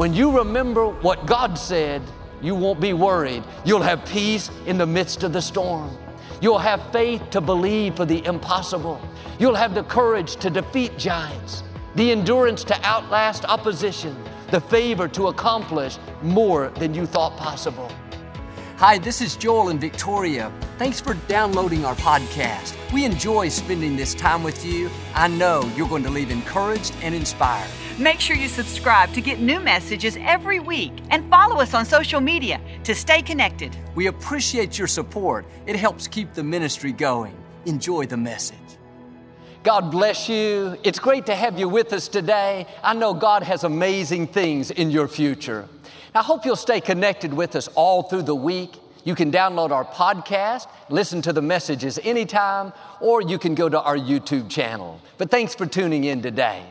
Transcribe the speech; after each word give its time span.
When 0.00 0.14
you 0.14 0.34
remember 0.38 0.86
what 0.88 1.26
God 1.26 1.58
said, 1.58 2.00
you 2.40 2.54
won't 2.54 2.80
be 2.80 2.94
worried. 2.94 3.44
You'll 3.66 3.82
have 3.82 4.02
peace 4.06 4.50
in 4.64 4.78
the 4.78 4.86
midst 4.86 5.24
of 5.24 5.34
the 5.34 5.42
storm. 5.42 5.94
You'll 6.40 6.58
have 6.58 6.90
faith 6.90 7.28
to 7.32 7.42
believe 7.42 7.96
for 7.96 8.06
the 8.06 8.24
impossible. 8.24 8.98
You'll 9.38 9.56
have 9.56 9.74
the 9.74 9.82
courage 9.82 10.36
to 10.36 10.48
defeat 10.48 10.96
giants, 10.96 11.64
the 11.96 12.12
endurance 12.12 12.64
to 12.64 12.82
outlast 12.82 13.44
opposition, 13.44 14.16
the 14.50 14.62
favor 14.62 15.06
to 15.08 15.26
accomplish 15.26 15.98
more 16.22 16.70
than 16.76 16.94
you 16.94 17.04
thought 17.04 17.36
possible. 17.36 17.92
Hi, 18.80 18.96
this 18.96 19.20
is 19.20 19.36
Joel 19.36 19.68
and 19.68 19.78
Victoria. 19.78 20.50
Thanks 20.78 21.02
for 21.02 21.12
downloading 21.28 21.84
our 21.84 21.94
podcast. 21.96 22.74
We 22.94 23.04
enjoy 23.04 23.50
spending 23.50 23.94
this 23.94 24.14
time 24.14 24.42
with 24.42 24.64
you. 24.64 24.88
I 25.14 25.28
know 25.28 25.70
you're 25.76 25.86
going 25.86 26.02
to 26.04 26.08
leave 26.08 26.30
encouraged 26.30 26.94
and 27.02 27.14
inspired. 27.14 27.68
Make 27.98 28.20
sure 28.20 28.36
you 28.36 28.48
subscribe 28.48 29.12
to 29.12 29.20
get 29.20 29.38
new 29.38 29.60
messages 29.60 30.16
every 30.22 30.60
week 30.60 30.92
and 31.10 31.28
follow 31.28 31.56
us 31.56 31.74
on 31.74 31.84
social 31.84 32.22
media 32.22 32.58
to 32.84 32.94
stay 32.94 33.20
connected. 33.20 33.76
We 33.94 34.06
appreciate 34.06 34.78
your 34.78 34.88
support. 34.88 35.44
It 35.66 35.76
helps 35.76 36.08
keep 36.08 36.32
the 36.32 36.42
ministry 36.42 36.92
going. 36.92 37.36
Enjoy 37.66 38.06
the 38.06 38.16
message. 38.16 38.56
God 39.62 39.90
bless 39.90 40.26
you. 40.26 40.78
It's 40.84 40.98
great 40.98 41.26
to 41.26 41.34
have 41.34 41.58
you 41.58 41.68
with 41.68 41.92
us 41.92 42.08
today. 42.08 42.66
I 42.82 42.94
know 42.94 43.12
God 43.12 43.42
has 43.42 43.64
amazing 43.64 44.28
things 44.28 44.70
in 44.70 44.90
your 44.90 45.06
future. 45.06 45.68
I 46.12 46.22
hope 46.22 46.44
you'll 46.44 46.56
stay 46.56 46.80
connected 46.80 47.32
with 47.32 47.54
us 47.54 47.68
all 47.76 48.02
through 48.02 48.22
the 48.22 48.34
week. 48.34 48.74
You 49.04 49.14
can 49.14 49.30
download 49.30 49.70
our 49.70 49.84
podcast, 49.84 50.66
listen 50.88 51.22
to 51.22 51.32
the 51.32 51.40
messages 51.40 52.00
anytime, 52.02 52.72
or 53.00 53.22
you 53.22 53.38
can 53.38 53.54
go 53.54 53.68
to 53.68 53.80
our 53.80 53.96
YouTube 53.96 54.50
channel. 54.50 55.00
But 55.18 55.30
thanks 55.30 55.54
for 55.54 55.66
tuning 55.66 56.04
in 56.04 56.20
today. 56.20 56.64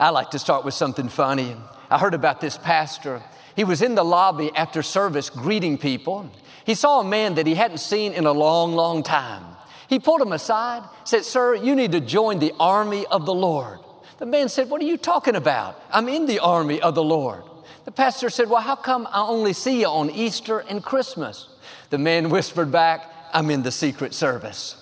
I 0.00 0.08
like 0.08 0.30
to 0.30 0.38
start 0.38 0.64
with 0.64 0.72
something 0.72 1.10
funny. 1.10 1.54
I 1.90 1.98
heard 1.98 2.14
about 2.14 2.40
this 2.40 2.56
pastor. 2.56 3.22
He 3.54 3.64
was 3.64 3.82
in 3.82 3.94
the 3.94 4.04
lobby 4.04 4.50
after 4.56 4.82
service 4.82 5.28
greeting 5.28 5.76
people. 5.76 6.30
He 6.64 6.74
saw 6.74 7.00
a 7.00 7.04
man 7.04 7.34
that 7.34 7.46
he 7.46 7.54
hadn't 7.54 7.78
seen 7.78 8.14
in 8.14 8.24
a 8.24 8.32
long, 8.32 8.72
long 8.72 9.02
time. 9.02 9.44
He 9.86 9.98
pulled 9.98 10.22
him 10.22 10.32
aside, 10.32 10.82
said, 11.04 11.26
Sir, 11.26 11.54
you 11.54 11.74
need 11.74 11.92
to 11.92 12.00
join 12.00 12.38
the 12.38 12.54
army 12.58 13.04
of 13.10 13.26
the 13.26 13.34
Lord. 13.34 13.80
The 14.16 14.24
man 14.24 14.48
said, 14.48 14.70
What 14.70 14.80
are 14.80 14.86
you 14.86 14.96
talking 14.96 15.36
about? 15.36 15.78
I'm 15.90 16.08
in 16.08 16.24
the 16.24 16.38
army 16.38 16.80
of 16.80 16.94
the 16.94 17.04
Lord. 17.04 17.42
The 17.84 17.92
pastor 17.92 18.30
said, 18.30 18.48
Well, 18.48 18.62
how 18.62 18.76
come 18.76 19.08
I 19.10 19.22
only 19.22 19.52
see 19.52 19.80
you 19.80 19.86
on 19.86 20.10
Easter 20.10 20.60
and 20.60 20.82
Christmas? 20.82 21.48
The 21.90 21.98
man 21.98 22.30
whispered 22.30 22.70
back, 22.70 23.10
I'm 23.32 23.50
in 23.50 23.62
the 23.62 23.72
Secret 23.72 24.14
Service. 24.14 24.76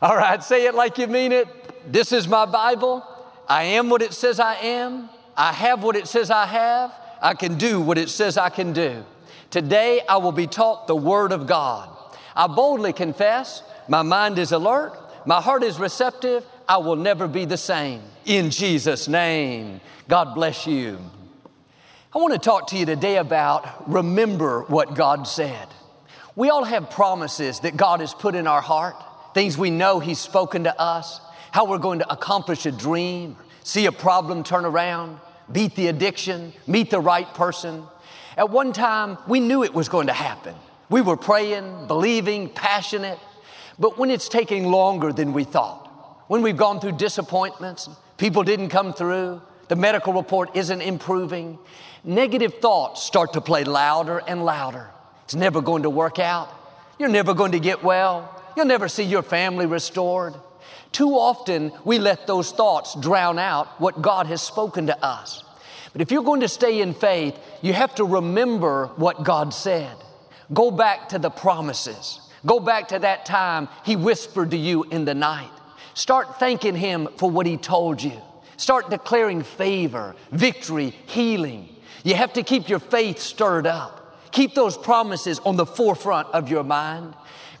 All 0.00 0.16
right, 0.16 0.42
say 0.42 0.66
it 0.66 0.74
like 0.74 0.98
you 0.98 1.06
mean 1.06 1.32
it. 1.32 1.48
This 1.92 2.12
is 2.12 2.28
my 2.28 2.46
Bible. 2.46 3.04
I 3.48 3.64
am 3.64 3.90
what 3.90 4.02
it 4.02 4.12
says 4.12 4.38
I 4.38 4.54
am. 4.56 5.08
I 5.36 5.52
have 5.52 5.82
what 5.82 5.96
it 5.96 6.06
says 6.06 6.30
I 6.30 6.46
have. 6.46 6.92
I 7.20 7.34
can 7.34 7.58
do 7.58 7.80
what 7.80 7.98
it 7.98 8.10
says 8.10 8.36
I 8.36 8.48
can 8.48 8.72
do. 8.72 9.04
Today 9.50 10.00
I 10.08 10.18
will 10.18 10.32
be 10.32 10.46
taught 10.46 10.86
the 10.86 10.96
Word 10.96 11.32
of 11.32 11.46
God. 11.46 11.88
I 12.36 12.46
boldly 12.46 12.92
confess, 12.92 13.62
my 13.88 14.02
mind 14.02 14.38
is 14.38 14.52
alert, 14.52 14.92
my 15.24 15.40
heart 15.40 15.62
is 15.62 15.78
receptive, 15.78 16.44
I 16.68 16.78
will 16.78 16.96
never 16.96 17.28
be 17.28 17.44
the 17.44 17.56
same. 17.56 18.02
In 18.24 18.50
Jesus' 18.50 19.06
name, 19.08 19.80
God 20.08 20.34
bless 20.34 20.66
you. 20.66 20.98
I 22.14 22.20
want 22.20 22.32
to 22.32 22.38
talk 22.38 22.68
to 22.68 22.76
you 22.76 22.86
today 22.86 23.16
about 23.16 23.90
remember 23.90 24.62
what 24.68 24.94
God 24.94 25.26
said. 25.26 25.66
We 26.36 26.48
all 26.48 26.62
have 26.62 26.88
promises 26.88 27.58
that 27.60 27.76
God 27.76 27.98
has 27.98 28.14
put 28.14 28.36
in 28.36 28.46
our 28.46 28.60
heart, 28.60 28.94
things 29.34 29.58
we 29.58 29.70
know 29.70 29.98
He's 29.98 30.20
spoken 30.20 30.62
to 30.62 30.80
us, 30.80 31.20
how 31.50 31.64
we're 31.64 31.78
going 31.78 31.98
to 31.98 32.12
accomplish 32.12 32.66
a 32.66 32.70
dream, 32.70 33.36
see 33.64 33.86
a 33.86 33.92
problem 33.92 34.44
turn 34.44 34.64
around, 34.64 35.18
beat 35.50 35.74
the 35.74 35.88
addiction, 35.88 36.52
meet 36.68 36.88
the 36.88 37.00
right 37.00 37.26
person. 37.34 37.82
At 38.36 38.48
one 38.48 38.72
time, 38.72 39.18
we 39.26 39.40
knew 39.40 39.64
it 39.64 39.74
was 39.74 39.88
going 39.88 40.06
to 40.06 40.12
happen. 40.12 40.54
We 40.88 41.00
were 41.00 41.16
praying, 41.16 41.88
believing, 41.88 42.48
passionate. 42.48 43.18
But 43.76 43.98
when 43.98 44.12
it's 44.12 44.28
taking 44.28 44.70
longer 44.70 45.12
than 45.12 45.32
we 45.32 45.42
thought, 45.42 46.22
when 46.28 46.42
we've 46.42 46.56
gone 46.56 46.78
through 46.78 46.92
disappointments, 46.92 47.88
people 48.18 48.44
didn't 48.44 48.68
come 48.68 48.92
through, 48.92 49.42
the 49.66 49.74
medical 49.76 50.12
report 50.12 50.54
isn't 50.54 50.80
improving, 50.80 51.58
negative 52.04 52.54
thoughts 52.54 53.02
start 53.02 53.32
to 53.32 53.40
play 53.40 53.64
louder 53.64 54.22
and 54.26 54.44
louder. 54.44 54.88
It's 55.24 55.34
never 55.34 55.60
going 55.60 55.84
to 55.84 55.90
work 55.90 56.18
out. 56.18 56.48
You're 56.98 57.08
never 57.08 57.34
going 57.34 57.52
to 57.52 57.60
get 57.60 57.82
well. 57.82 58.42
You'll 58.56 58.66
never 58.66 58.88
see 58.88 59.02
your 59.02 59.22
family 59.22 59.66
restored. 59.66 60.34
Too 60.92 61.10
often, 61.10 61.72
we 61.84 61.98
let 61.98 62.26
those 62.26 62.52
thoughts 62.52 62.94
drown 63.00 63.38
out 63.38 63.80
what 63.80 64.00
God 64.00 64.26
has 64.26 64.42
spoken 64.42 64.86
to 64.86 65.04
us. 65.04 65.42
But 65.92 66.02
if 66.02 66.12
you're 66.12 66.22
going 66.22 66.42
to 66.42 66.48
stay 66.48 66.80
in 66.80 66.94
faith, 66.94 67.36
you 67.62 67.72
have 67.72 67.94
to 67.96 68.04
remember 68.04 68.86
what 68.96 69.24
God 69.24 69.52
said. 69.52 69.96
Go 70.52 70.70
back 70.70 71.08
to 71.08 71.18
the 71.18 71.30
promises. 71.30 72.20
Go 72.46 72.60
back 72.60 72.88
to 72.88 72.98
that 73.00 73.24
time 73.24 73.68
He 73.84 73.96
whispered 73.96 74.50
to 74.50 74.56
you 74.56 74.84
in 74.84 75.04
the 75.04 75.14
night. 75.14 75.50
Start 75.94 76.38
thanking 76.38 76.76
Him 76.76 77.08
for 77.16 77.30
what 77.30 77.46
He 77.46 77.56
told 77.56 78.02
you. 78.02 78.20
Start 78.56 78.90
declaring 78.90 79.42
favor, 79.42 80.14
victory, 80.30 80.90
healing. 81.06 81.73
You 82.04 82.14
have 82.14 82.34
to 82.34 82.42
keep 82.42 82.68
your 82.68 82.78
faith 82.78 83.18
stirred 83.18 83.66
up. 83.66 84.20
Keep 84.30 84.54
those 84.54 84.76
promises 84.76 85.40
on 85.40 85.56
the 85.56 85.66
forefront 85.66 86.28
of 86.28 86.48
your 86.48 86.62
mind. 86.62 87.14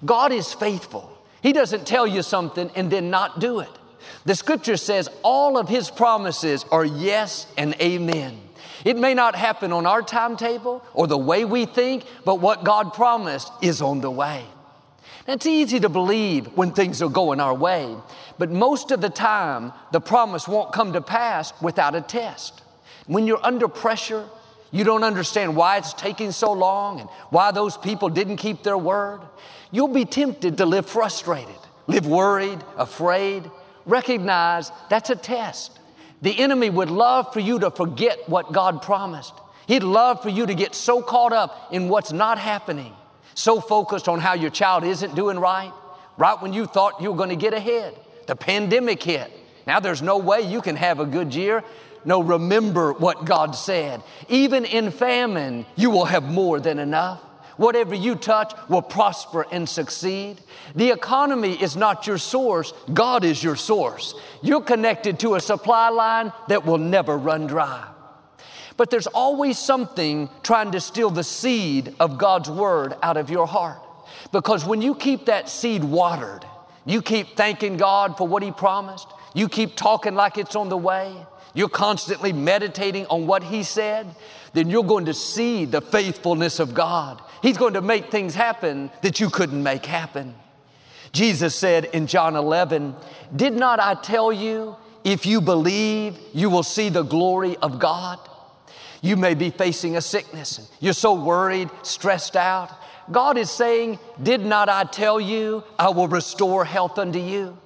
God 0.04 0.32
is 0.32 0.52
faithful. 0.52 1.10
He 1.42 1.52
doesn't 1.52 1.86
tell 1.86 2.06
you 2.06 2.22
something 2.22 2.70
and 2.76 2.90
then 2.90 3.10
not 3.10 3.40
do 3.40 3.60
it. 3.60 3.70
The 4.26 4.34
scripture 4.34 4.76
says 4.76 5.08
all 5.22 5.56
of 5.56 5.68
His 5.68 5.90
promises 5.90 6.64
are 6.70 6.84
yes 6.84 7.46
and 7.56 7.74
amen. 7.80 8.38
It 8.84 8.98
may 8.98 9.14
not 9.14 9.34
happen 9.34 9.72
on 9.72 9.86
our 9.86 10.02
timetable 10.02 10.84
or 10.92 11.06
the 11.06 11.16
way 11.16 11.44
we 11.44 11.64
think, 11.64 12.04
but 12.24 12.40
what 12.40 12.64
God 12.64 12.92
promised 12.92 13.50
is 13.62 13.80
on 13.80 14.02
the 14.02 14.10
way. 14.10 14.44
Now, 15.26 15.34
It's 15.34 15.46
easy 15.46 15.80
to 15.80 15.88
believe 15.88 16.48
when 16.56 16.72
things 16.72 17.00
are 17.00 17.08
going 17.08 17.40
our 17.40 17.54
way, 17.54 17.96
but 18.36 18.50
most 18.50 18.90
of 18.90 19.00
the 19.00 19.08
time, 19.08 19.72
the 19.92 20.00
promise 20.00 20.46
won't 20.46 20.72
come 20.72 20.92
to 20.92 21.00
pass 21.00 21.52
without 21.62 21.94
a 21.94 22.02
test. 22.02 22.63
When 23.06 23.26
you're 23.26 23.44
under 23.44 23.68
pressure, 23.68 24.24
you 24.70 24.84
don't 24.84 25.04
understand 25.04 25.54
why 25.54 25.76
it's 25.76 25.92
taking 25.92 26.32
so 26.32 26.52
long 26.52 27.00
and 27.00 27.08
why 27.30 27.52
those 27.52 27.76
people 27.76 28.08
didn't 28.08 28.36
keep 28.36 28.62
their 28.62 28.78
word. 28.78 29.20
You'll 29.70 29.88
be 29.88 30.04
tempted 30.04 30.58
to 30.58 30.66
live 30.66 30.86
frustrated, 30.86 31.54
live 31.86 32.06
worried, 32.06 32.58
afraid. 32.76 33.50
Recognize 33.86 34.72
that's 34.88 35.10
a 35.10 35.16
test. 35.16 35.78
The 36.22 36.38
enemy 36.38 36.70
would 36.70 36.90
love 36.90 37.32
for 37.32 37.40
you 37.40 37.58
to 37.60 37.70
forget 37.70 38.28
what 38.28 38.52
God 38.52 38.82
promised. 38.82 39.34
He'd 39.66 39.82
love 39.82 40.22
for 40.22 40.30
you 40.30 40.46
to 40.46 40.54
get 40.54 40.74
so 40.74 41.02
caught 41.02 41.32
up 41.32 41.68
in 41.70 41.88
what's 41.88 42.12
not 42.12 42.38
happening, 42.38 42.92
so 43.34 43.60
focused 43.60 44.08
on 44.08 44.20
how 44.20 44.34
your 44.34 44.50
child 44.50 44.84
isn't 44.84 45.14
doing 45.14 45.38
right, 45.38 45.72
right 46.16 46.40
when 46.40 46.52
you 46.52 46.66
thought 46.66 47.00
you 47.00 47.10
were 47.10 47.16
going 47.16 47.28
to 47.28 47.36
get 47.36 47.54
ahead. 47.54 47.94
The 48.26 48.36
pandemic 48.36 49.02
hit. 49.02 49.30
Now 49.66 49.80
there's 49.80 50.02
no 50.02 50.18
way 50.18 50.40
you 50.40 50.60
can 50.60 50.76
have 50.76 51.00
a 51.00 51.06
good 51.06 51.34
year. 51.34 51.62
No, 52.04 52.22
remember 52.22 52.92
what 52.92 53.24
God 53.24 53.52
said. 53.52 54.02
Even 54.28 54.64
in 54.64 54.90
famine, 54.90 55.66
you 55.76 55.90
will 55.90 56.04
have 56.04 56.24
more 56.24 56.60
than 56.60 56.78
enough. 56.78 57.20
Whatever 57.56 57.94
you 57.94 58.16
touch 58.16 58.52
will 58.68 58.82
prosper 58.82 59.46
and 59.50 59.68
succeed. 59.68 60.40
The 60.74 60.90
economy 60.90 61.52
is 61.52 61.76
not 61.76 62.06
your 62.06 62.18
source, 62.18 62.72
God 62.92 63.24
is 63.24 63.42
your 63.42 63.56
source. 63.56 64.14
You're 64.42 64.62
connected 64.62 65.20
to 65.20 65.36
a 65.36 65.40
supply 65.40 65.88
line 65.88 66.32
that 66.48 66.66
will 66.66 66.78
never 66.78 67.16
run 67.16 67.46
dry. 67.46 67.88
But 68.76 68.90
there's 68.90 69.06
always 69.06 69.56
something 69.58 70.28
trying 70.42 70.72
to 70.72 70.80
steal 70.80 71.10
the 71.10 71.22
seed 71.22 71.94
of 72.00 72.18
God's 72.18 72.50
word 72.50 72.96
out 73.02 73.16
of 73.16 73.30
your 73.30 73.46
heart. 73.46 73.78
Because 74.32 74.64
when 74.64 74.82
you 74.82 74.96
keep 74.96 75.26
that 75.26 75.48
seed 75.48 75.84
watered, 75.84 76.44
you 76.84 77.02
keep 77.02 77.36
thanking 77.36 77.76
God 77.76 78.18
for 78.18 78.26
what 78.26 78.42
He 78.42 78.50
promised, 78.50 79.06
you 79.32 79.48
keep 79.48 79.76
talking 79.76 80.14
like 80.14 80.38
it's 80.38 80.56
on 80.56 80.68
the 80.68 80.76
way, 80.76 81.14
you're 81.54 81.68
constantly 81.68 82.32
meditating 82.32 83.06
on 83.06 83.26
what 83.26 83.44
He 83.44 83.62
said, 83.62 84.06
then 84.52 84.68
you're 84.68 84.84
going 84.84 85.06
to 85.06 85.14
see 85.14 85.64
the 85.64 85.80
faithfulness 85.80 86.60
of 86.60 86.74
God. 86.74 87.22
He's 87.42 87.56
going 87.56 87.74
to 87.74 87.82
make 87.82 88.10
things 88.10 88.34
happen 88.34 88.90
that 89.02 89.20
you 89.20 89.30
couldn't 89.30 89.62
make 89.62 89.86
happen. 89.86 90.34
Jesus 91.12 91.54
said 91.54 91.86
in 91.86 92.06
John 92.06 92.36
11, 92.36 92.94
Did 93.34 93.54
not 93.54 93.80
I 93.80 93.94
tell 93.94 94.32
you, 94.32 94.76
if 95.04 95.26
you 95.26 95.40
believe, 95.40 96.18
you 96.32 96.50
will 96.50 96.62
see 96.62 96.88
the 96.88 97.02
glory 97.02 97.56
of 97.58 97.78
God? 97.78 98.18
You 99.00 99.16
may 99.16 99.34
be 99.34 99.50
facing 99.50 99.96
a 99.96 100.00
sickness. 100.00 100.70
You're 100.80 100.92
so 100.94 101.14
worried, 101.14 101.70
stressed 101.82 102.36
out. 102.36 102.70
God 103.12 103.36
is 103.36 103.50
saying, 103.50 103.98
Did 104.22 104.40
not 104.40 104.68
I 104.68 104.84
tell 104.84 105.20
you, 105.20 105.62
I 105.78 105.90
will 105.90 106.08
restore 106.08 106.64
health 106.64 106.98
unto 106.98 107.18
you? 107.18 107.58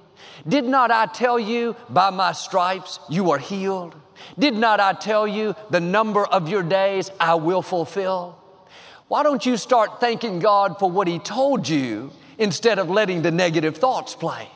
Did 0.47 0.65
not 0.65 0.91
I 0.91 1.05
tell 1.05 1.39
you, 1.39 1.75
by 1.89 2.09
my 2.09 2.31
stripes 2.31 2.99
you 3.09 3.31
are 3.31 3.37
healed? 3.37 3.95
Did 4.37 4.53
not 4.53 4.79
I 4.79 4.93
tell 4.93 5.27
you, 5.27 5.55
the 5.69 5.79
number 5.79 6.25
of 6.25 6.49
your 6.49 6.63
days 6.63 7.11
I 7.19 7.35
will 7.35 7.61
fulfill? 7.61 8.37
Why 9.07 9.23
don't 9.23 9.45
you 9.45 9.57
start 9.57 9.99
thanking 9.99 10.39
God 10.39 10.77
for 10.77 10.89
what 10.89 11.07
He 11.07 11.19
told 11.19 11.67
you 11.67 12.11
instead 12.37 12.79
of 12.79 12.89
letting 12.89 13.21
the 13.21 13.31
negative 13.31 13.77
thoughts 13.77 14.15
play? 14.15 14.49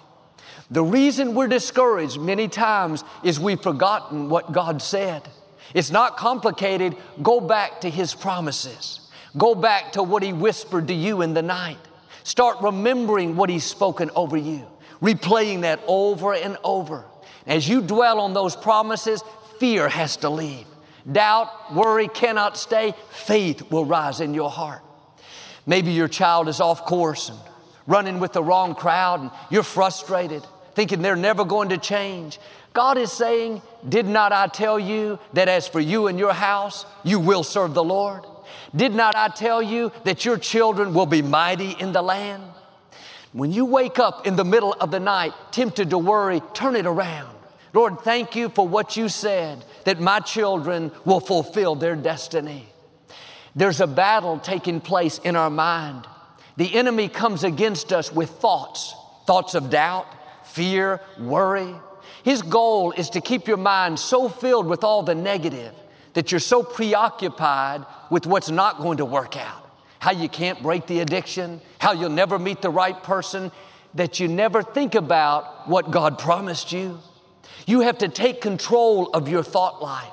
The 0.69 0.83
reason 0.83 1.35
we're 1.35 1.47
discouraged 1.47 2.19
many 2.19 2.47
times 2.47 3.03
is 3.24 3.39
we've 3.39 3.62
forgotten 3.62 4.29
what 4.29 4.51
God 4.51 4.81
said. 4.81 5.27
It's 5.74 5.91
not 5.91 6.18
complicated. 6.18 6.95
Go 7.21 7.39
back 7.39 7.81
to 7.81 7.89
His 7.89 8.13
promises. 8.13 9.01
Go 9.38 9.56
back 9.56 9.94
to 9.94 10.03
what 10.03 10.24
He 10.24 10.33
whispered 10.33 10.88
to 10.88 10.94
you 10.94 11.21
in 11.21 11.33
the 11.33 11.41
night. 11.41 11.79
Start 12.24 12.57
remembering 12.62 13.36
what 13.36 13.50
He's 13.50 13.63
spoken 13.63 14.12
over 14.15 14.38
you, 14.38 14.68
replaying 15.03 15.61
that 15.61 15.81
over 15.85 16.33
and 16.33 16.57
over. 16.63 17.05
As 17.45 17.67
you 17.67 17.81
dwell 17.81 18.21
on 18.21 18.33
those 18.33 18.55
promises, 18.55 19.21
fear 19.59 19.89
has 19.89 20.17
to 20.17 20.29
leave. 20.29 20.65
Doubt, 21.11 21.75
worry 21.75 22.07
cannot 22.07 22.57
stay. 22.57 22.95
Faith 23.11 23.69
will 23.69 23.83
rise 23.83 24.21
in 24.21 24.33
your 24.33 24.50
heart. 24.50 24.81
Maybe 25.65 25.91
your 25.91 26.07
child 26.07 26.47
is 26.47 26.61
off 26.61 26.85
course 26.85 27.29
and 27.29 27.39
running 27.85 28.19
with 28.19 28.31
the 28.31 28.44
wrong 28.44 28.75
crowd 28.75 29.19
and 29.19 29.31
you're 29.50 29.63
frustrated, 29.63 30.45
thinking 30.73 31.01
they're 31.01 31.17
never 31.17 31.44
going 31.44 31.69
to 31.69 31.77
change. 31.77 32.39
God 32.71 32.97
is 32.97 33.11
saying, 33.11 33.61
Did 33.88 34.05
not 34.05 34.31
I 34.31 34.47
tell 34.47 34.79
you 34.79 35.19
that 35.33 35.50
as 35.50 35.67
for 35.67 35.81
you 35.81 36.07
and 36.07 36.17
your 36.17 36.33
house, 36.33 36.85
you 37.03 37.19
will 37.19 37.44
serve 37.44 37.73
the 37.73 37.83
Lord? 37.83 38.23
Did 38.75 38.95
not 38.95 39.15
I 39.15 39.27
tell 39.27 39.61
you 39.61 39.91
that 40.05 40.23
your 40.23 40.38
children 40.38 40.94
will 40.94 41.05
be 41.05 41.21
mighty 41.21 41.71
in 41.71 41.91
the 41.91 42.01
land? 42.01 42.44
When 43.33 43.51
you 43.51 43.65
wake 43.65 43.97
up 44.00 44.27
in 44.27 44.35
the 44.35 44.45
middle 44.45 44.74
of 44.74 44.91
the 44.91 45.00
night, 45.00 45.33
tempted 45.51 45.89
to 45.89 45.97
worry, 45.97 46.41
turn 46.53 46.75
it 46.75 46.85
around. 46.85 47.35
Lord, 47.74 48.00
thank 48.01 48.35
you 48.35 48.50
for 48.50 48.68
what 48.68 48.95
you 48.95 49.09
said, 49.09 49.65
that 49.85 50.00
my 50.00 50.19
children 50.19 50.91
will 51.03 51.19
fulfill 51.19 51.74
their 51.74 51.95
destiny. 51.95 52.68
There's 53.56 53.81
a 53.81 53.88
battle 53.88 54.38
taking 54.38 54.80
place 54.80 55.18
in 55.18 55.35
our 55.35 55.50
mind. 55.50 56.07
The 56.57 56.75
enemy 56.75 57.09
comes 57.09 57.44
against 57.44 57.91
us 57.91 58.13
with 58.13 58.30
thoughts, 58.30 58.94
thoughts 59.25 59.56
of 59.56 59.71
doubt, 59.71 60.06
fear, 60.45 61.01
worry. 61.19 61.74
His 62.24 62.44
goal 62.44 62.91
is 62.91 63.09
to 63.12 63.21
keep 63.21 63.47
your 63.47 63.57
mind 63.57 64.00
so 64.00 64.29
filled 64.29 64.68
with 64.68 64.83
all 64.83 65.01
the 65.01 65.15
negative 65.15 65.74
that 66.13 66.31
you're 66.31 66.39
so 66.39 66.62
preoccupied 66.62 67.83
with 68.12 68.27
what's 68.27 68.51
not 68.51 68.77
going 68.77 68.97
to 68.97 69.06
work 69.06 69.36
out. 69.36 69.62
How 70.03 70.11
you 70.11 70.27
can't 70.27 70.61
break 70.61 70.85
the 70.85 71.00
addiction, 71.00 71.61
how 71.79 71.94
you'll 71.94 72.09
never 72.09 72.38
meet 72.38 72.61
the 72.61 72.69
right 72.69 73.01
person, 73.03 73.53
that 73.94 74.19
you 74.19 74.27
never 74.27 74.61
think 74.61 74.95
about 74.95 75.69
what 75.69 75.91
God 75.91 76.19
promised 76.19 76.73
you. 76.73 77.00
You 77.65 77.79
have 77.79 78.00
to 78.00 78.09
take 78.09 78.41
control 78.41 79.11
of 79.11 79.29
your 79.29 79.44
thought 79.44 79.81
life. 79.81 80.11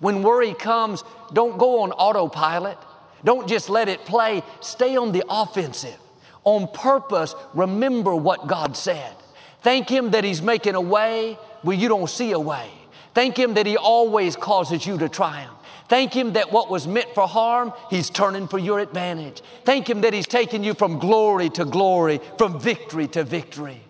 When 0.00 0.24
worry 0.24 0.54
comes, 0.54 1.04
don't 1.32 1.56
go 1.56 1.82
on 1.82 1.92
autopilot. 1.92 2.78
Don't 3.22 3.48
just 3.48 3.70
let 3.70 3.88
it 3.88 4.04
play. 4.04 4.42
Stay 4.60 4.96
on 4.96 5.12
the 5.12 5.22
offensive. 5.30 6.00
On 6.42 6.66
purpose, 6.66 7.36
remember 7.54 8.16
what 8.16 8.48
God 8.48 8.76
said. 8.76 9.14
Thank 9.62 9.88
Him 9.88 10.10
that 10.10 10.24
He's 10.24 10.42
making 10.42 10.74
a 10.74 10.80
way 10.80 11.38
where 11.62 11.76
you 11.76 11.86
don't 11.86 12.10
see 12.10 12.32
a 12.32 12.40
way. 12.40 12.68
Thank 13.14 13.38
Him 13.38 13.54
that 13.54 13.66
He 13.66 13.76
always 13.76 14.34
causes 14.34 14.84
you 14.84 14.98
to 14.98 15.08
triumph. 15.08 15.57
Thank 15.88 16.12
Him 16.12 16.34
that 16.34 16.52
what 16.52 16.70
was 16.70 16.86
meant 16.86 17.14
for 17.14 17.26
harm, 17.26 17.72
He's 17.90 18.10
turning 18.10 18.46
for 18.46 18.58
your 18.58 18.78
advantage. 18.78 19.42
Thank 19.64 19.88
Him 19.88 20.02
that 20.02 20.12
He's 20.12 20.26
taking 20.26 20.62
you 20.62 20.74
from 20.74 20.98
glory 20.98 21.48
to 21.50 21.64
glory, 21.64 22.20
from 22.36 22.60
victory 22.60 23.08
to 23.08 23.24
victory. 23.24 23.82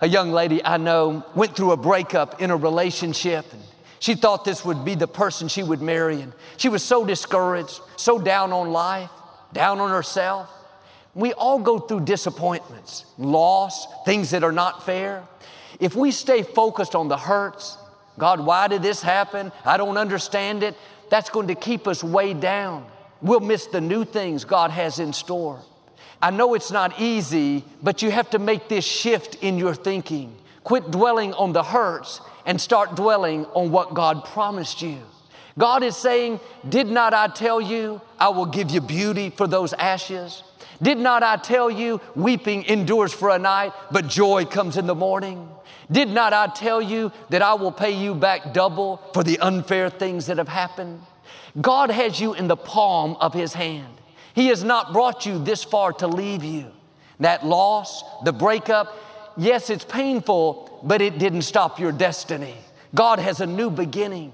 A 0.00 0.08
young 0.08 0.32
lady 0.32 0.64
I 0.64 0.78
know 0.78 1.24
went 1.34 1.54
through 1.54 1.72
a 1.72 1.76
breakup 1.76 2.40
in 2.40 2.50
a 2.50 2.56
relationship. 2.56 3.44
And 3.52 3.62
she 3.98 4.14
thought 4.14 4.44
this 4.44 4.64
would 4.64 4.84
be 4.84 4.94
the 4.94 5.06
person 5.06 5.48
she 5.48 5.62
would 5.62 5.82
marry. 5.82 6.22
And 6.22 6.32
she 6.56 6.68
was 6.68 6.82
so 6.82 7.04
discouraged, 7.04 7.80
so 7.96 8.18
down 8.18 8.52
on 8.52 8.70
life, 8.70 9.10
down 9.52 9.78
on 9.78 9.90
herself. 9.90 10.48
We 11.14 11.32
all 11.34 11.58
go 11.58 11.78
through 11.78 12.00
disappointments, 12.02 13.04
loss, 13.18 13.86
things 14.04 14.30
that 14.30 14.42
are 14.42 14.52
not 14.52 14.86
fair. 14.86 15.24
If 15.78 15.94
we 15.94 16.12
stay 16.12 16.42
focused 16.42 16.94
on 16.94 17.08
the 17.08 17.16
hurts, 17.18 17.76
God, 18.20 18.40
why 18.40 18.68
did 18.68 18.82
this 18.82 19.00
happen? 19.00 19.50
I 19.64 19.78
don't 19.78 19.96
understand 19.96 20.62
it. 20.62 20.76
That's 21.08 21.30
going 21.30 21.48
to 21.48 21.54
keep 21.54 21.88
us 21.88 22.04
way 22.04 22.34
down. 22.34 22.86
We'll 23.22 23.40
miss 23.40 23.66
the 23.66 23.80
new 23.80 24.04
things 24.04 24.44
God 24.44 24.70
has 24.70 24.98
in 24.98 25.12
store. 25.12 25.60
I 26.22 26.30
know 26.30 26.52
it's 26.52 26.70
not 26.70 27.00
easy, 27.00 27.64
but 27.82 28.02
you 28.02 28.10
have 28.10 28.28
to 28.30 28.38
make 28.38 28.68
this 28.68 28.84
shift 28.84 29.36
in 29.36 29.56
your 29.56 29.74
thinking. 29.74 30.36
Quit 30.64 30.90
dwelling 30.90 31.32
on 31.32 31.54
the 31.54 31.62
hurts 31.62 32.20
and 32.44 32.60
start 32.60 32.94
dwelling 32.94 33.46
on 33.46 33.72
what 33.72 33.94
God 33.94 34.26
promised 34.26 34.82
you. 34.82 34.98
God 35.58 35.82
is 35.82 35.96
saying, 35.96 36.40
Did 36.68 36.88
not 36.88 37.14
I 37.14 37.28
tell 37.28 37.60
you 37.60 38.02
I 38.18 38.28
will 38.28 38.46
give 38.46 38.70
you 38.70 38.82
beauty 38.82 39.30
for 39.30 39.46
those 39.46 39.72
ashes? 39.72 40.42
Did 40.82 40.98
not 40.98 41.22
I 41.22 41.36
tell 41.36 41.70
you 41.70 42.00
weeping 42.14 42.64
endures 42.64 43.12
for 43.12 43.30
a 43.30 43.38
night, 43.38 43.72
but 43.90 44.06
joy 44.06 44.44
comes 44.44 44.76
in 44.76 44.86
the 44.86 44.94
morning? 44.94 45.48
Did 45.90 46.08
not 46.08 46.32
I 46.32 46.46
tell 46.46 46.80
you 46.80 47.10
that 47.30 47.42
I 47.42 47.54
will 47.54 47.72
pay 47.72 47.90
you 47.90 48.14
back 48.14 48.52
double 48.52 48.98
for 49.12 49.24
the 49.24 49.38
unfair 49.40 49.90
things 49.90 50.26
that 50.26 50.38
have 50.38 50.48
happened? 50.48 51.00
God 51.60 51.90
has 51.90 52.20
you 52.20 52.34
in 52.34 52.46
the 52.46 52.56
palm 52.56 53.16
of 53.20 53.34
His 53.34 53.54
hand. 53.54 53.94
He 54.34 54.48
has 54.48 54.62
not 54.62 54.92
brought 54.92 55.26
you 55.26 55.42
this 55.42 55.64
far 55.64 55.92
to 55.94 56.06
leave 56.06 56.44
you. 56.44 56.66
That 57.18 57.44
loss, 57.44 58.04
the 58.24 58.32
breakup, 58.32 58.96
yes, 59.36 59.68
it's 59.68 59.84
painful, 59.84 60.80
but 60.84 61.02
it 61.02 61.18
didn't 61.18 61.42
stop 61.42 61.80
your 61.80 61.92
destiny. 61.92 62.54
God 62.94 63.18
has 63.18 63.40
a 63.40 63.46
new 63.46 63.70
beginning. 63.70 64.32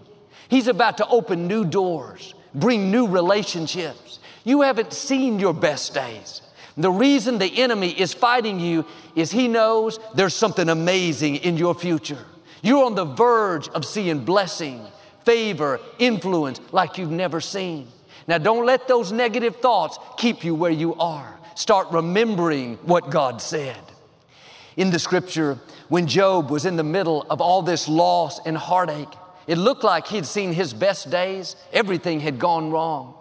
He's 0.49 0.69
about 0.69 0.99
to 0.99 1.09
open 1.09 1.49
new 1.49 1.65
doors, 1.65 2.35
bring 2.55 2.91
new 2.91 3.09
relationships. 3.09 4.19
You 4.45 4.61
haven't 4.61 4.93
seen 4.93 5.41
your 5.41 5.55
best 5.55 5.95
days. 5.95 6.43
The 6.77 6.91
reason 6.91 7.39
the 7.39 7.63
enemy 7.63 7.89
is 7.89 8.13
fighting 8.13 8.61
you 8.61 8.85
is 9.15 9.31
he 9.31 9.49
knows 9.49 9.99
there's 10.15 10.35
something 10.35 10.69
amazing 10.69 11.37
in 11.37 11.57
your 11.57 11.75
future. 11.75 12.25
You're 12.63 12.85
on 12.85 12.95
the 12.95 13.05
verge 13.05 13.69
of 13.69 13.85
seeing 13.85 14.25
blessing, 14.25 14.85
favor, 15.25 15.81
influence 15.99 16.61
like 16.73 16.99
you've 16.99 17.11
never 17.11 17.41
seen. 17.41 17.89
Now, 18.29 18.39
don't 18.39 18.67
let 18.67 18.89
those 18.89 19.13
negative 19.13 19.57
thoughts 19.57 19.99
keep 20.19 20.45
you 20.45 20.55
where 20.55 20.71
you 20.71 20.95
are. 20.97 21.39
Start 21.55 21.89
remembering 21.91 22.77
what 22.83 23.11
God 23.11 23.41
said. 23.41 23.81
In 24.77 24.91
the 24.91 24.99
scripture, 24.99 25.59
when 25.89 26.07
Job 26.07 26.51
was 26.51 26.67
in 26.67 26.77
the 26.77 26.85
middle 26.85 27.25
of 27.31 27.41
all 27.41 27.63
this 27.63 27.89
loss 27.89 28.41
and 28.45 28.57
heartache, 28.57 29.09
it 29.47 29.57
looked 29.57 29.85
like 29.85 30.09
he'd 30.09 30.27
seen 30.27 30.53
his 30.53 30.75
best 30.75 31.09
days. 31.09 31.57
Everything 31.73 32.21
had 32.21 32.39
gone 32.39 32.71
wrong. 32.71 33.15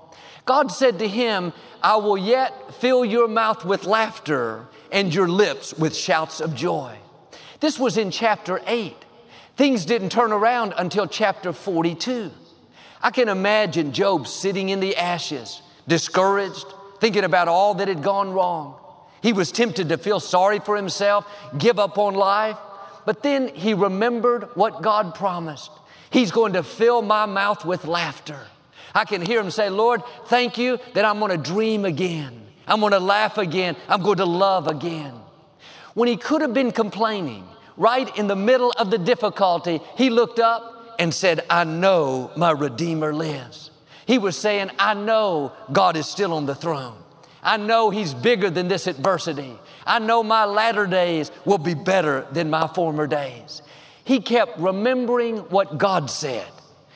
God 0.46 0.72
said 0.72 1.00
to 1.00 1.08
him, 1.08 1.54
I 1.82 1.98
will 1.98 2.18
yet 2.18 2.76
fill 2.76 3.04
your 3.04 3.28
mouth 3.28 3.66
with 3.66 3.86
laughter 3.86 4.68
and 4.92 5.14
your 5.14 5.28
lips 5.28 5.74
with 5.74 5.96
shouts 5.96 6.40
of 6.40 6.56
joy. 6.56 6.98
This 7.60 7.80
was 7.80 7.98
in 7.98 8.12
chapter 8.12 8.62
8. 8.68 8.96
Things 9.58 9.86
didn't 9.86 10.10
turn 10.10 10.32
around 10.32 10.74
until 10.78 11.08
chapter 11.08 11.52
42. 11.52 12.32
I 13.02 13.12
can 13.12 13.30
imagine 13.30 13.92
Job 13.92 14.28
sitting 14.28 14.70
in 14.70 14.80
the 14.80 14.96
ashes, 14.96 15.62
discouraged, 15.88 16.66
thinking 17.00 17.24
about 17.24 17.48
all 17.48 17.74
that 17.76 17.88
had 17.88 18.04
gone 18.04 18.32
wrong. 18.32 18.76
He 19.22 19.34
was 19.34 19.52
tempted 19.52 19.90
to 19.90 19.98
feel 19.98 20.20
sorry 20.20 20.60
for 20.60 20.76
himself, 20.76 21.26
give 21.58 21.80
up 21.80 21.98
on 21.98 22.14
life, 22.14 22.58
but 23.06 23.24
then 23.24 23.48
he 23.48 23.74
remembered 23.74 24.50
what 24.56 24.82
God 24.82 25.16
promised. 25.16 25.72
He's 26.10 26.32
going 26.32 26.54
to 26.54 26.64
fill 26.64 27.02
my 27.02 27.26
mouth 27.26 27.66
with 27.66 27.86
laughter. 27.86 28.40
I 28.94 29.06
can 29.06 29.22
hear 29.22 29.40
him 29.40 29.52
say, 29.52 29.70
Lord, 29.70 30.02
thank 30.28 30.58
you 30.58 30.80
that 30.94 31.06
I'm 31.06 31.20
going 31.20 31.32
to 31.32 31.38
dream 31.38 31.86
again. 31.86 32.42
I'm 32.68 32.80
going 32.80 32.94
to 32.94 33.00
laugh 33.00 33.38
again. 33.38 33.76
I'm 33.88 34.02
going 34.02 34.18
to 34.18 34.26
love 34.26 34.68
again. 34.68 35.14
When 35.94 36.08
he 36.08 36.18
could 36.18 36.42
have 36.42 36.54
been 36.54 36.72
complaining, 36.72 37.48
right 37.78 38.16
in 38.18 38.28
the 38.28 38.36
middle 38.36 38.72
of 38.78 38.92
the 38.92 38.98
difficulty, 38.98 39.80
he 39.96 40.10
looked 40.10 40.40
up 40.40 40.96
and 41.00 41.14
said, 41.14 41.46
I 41.50 41.64
know 41.64 42.32
my 42.36 42.52
Redeemer 42.52 43.14
lives. 43.14 43.72
He 44.06 44.18
was 44.18 44.38
saying, 44.38 44.72
I 44.78 44.94
know 44.94 45.52
God 45.72 45.98
is 45.98 46.08
still 46.08 46.34
on 46.34 46.46
the 46.46 46.56
throne. 46.56 46.98
I 47.42 47.58
know 47.58 47.90
He's 47.90 48.14
bigger 48.14 48.50
than 48.50 48.68
this 48.68 48.88
adversity. 48.88 49.58
I 49.86 50.00
know 50.00 50.24
my 50.24 50.46
latter 50.46 50.88
days 50.88 51.32
will 51.46 51.60
be 51.60 51.76
better 51.76 52.26
than 52.32 52.50
my 52.50 52.68
former 52.68 53.08
days. 53.08 53.62
He 54.04 54.20
kept 54.20 54.60
remembering 54.60 55.38
what 55.38 55.78
God 55.78 56.10
said, 56.10 56.48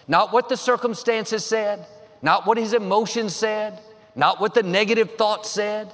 not 0.10 0.34
what 0.34 0.50
the 0.50 0.58
circumstances 0.58 1.46
said, 1.46 1.86
not 2.22 2.46
what 2.46 2.58
his 2.58 2.74
emotions 2.74 3.34
said, 3.34 3.80
not 4.16 4.42
what 4.42 4.54
the 4.54 4.64
negative 4.64 5.12
thoughts 5.12 5.50
said. 5.50 5.94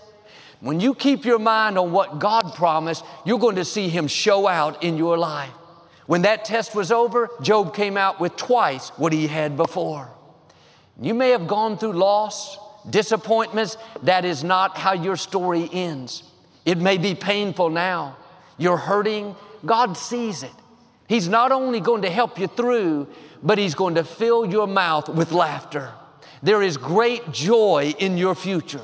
When 0.62 0.80
you 0.80 0.96
keep 0.96 1.26
your 1.26 1.38
mind 1.38 1.78
on 1.78 1.92
what 1.92 2.18
God 2.18 2.56
promised, 2.56 3.04
you're 3.26 3.38
going 3.38 3.58
to 3.58 3.66
see 3.66 3.90
Him 3.90 4.08
show 4.08 4.48
out 4.48 4.84
in 4.84 4.98
your 4.98 5.18
life. 5.18 5.52
When 6.08 6.22
that 6.22 6.46
test 6.46 6.74
was 6.74 6.92
over, 6.92 7.30
Job 7.42 7.76
came 7.76 7.98
out 7.98 8.20
with 8.20 8.36
twice 8.36 8.90
what 8.98 9.12
he 9.12 9.28
had 9.28 9.58
before. 9.58 10.10
You 11.00 11.14
may 11.14 11.32
have 11.32 11.46
gone 11.46 11.78
through 11.78 11.94
loss, 11.94 12.58
disappointments, 12.90 13.78
that 14.04 14.24
is 14.24 14.44
not 14.44 14.78
how 14.78 14.94
your 14.94 15.18
story 15.18 15.70
ends. 15.72 16.24
It 16.64 16.78
may 16.78 16.98
be 16.98 17.16
painful 17.16 17.70
now. 17.70 18.18
You're 18.58 18.78
hurting. 18.78 19.36
God 19.66 19.98
sees 19.98 20.42
it. 20.42 20.54
He's 21.08 21.28
not 21.28 21.52
only 21.52 21.80
going 21.80 22.02
to 22.02 22.10
help 22.10 22.40
you 22.40 22.48
through, 22.48 23.08
but 23.44 23.58
He's 23.58 23.76
going 23.76 23.96
to 23.96 24.04
fill 24.04 24.46
your 24.46 24.68
mouth 24.68 25.10
with 25.10 25.32
laughter. 25.32 25.92
There 26.42 26.62
is 26.62 26.78
great 26.78 27.32
joy 27.32 27.94
in 28.00 28.18
your 28.18 28.36
future. 28.36 28.82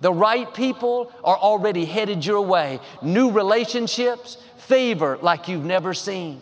The 0.00 0.12
right 0.12 0.52
people 0.52 1.12
are 1.22 1.36
already 1.36 1.84
headed 1.84 2.24
your 2.24 2.42
way. 2.42 2.80
New 3.02 3.30
relationships, 3.30 4.36
favor 4.58 5.18
like 5.22 5.48
you've 5.48 5.64
never 5.64 5.94
seen. 5.94 6.40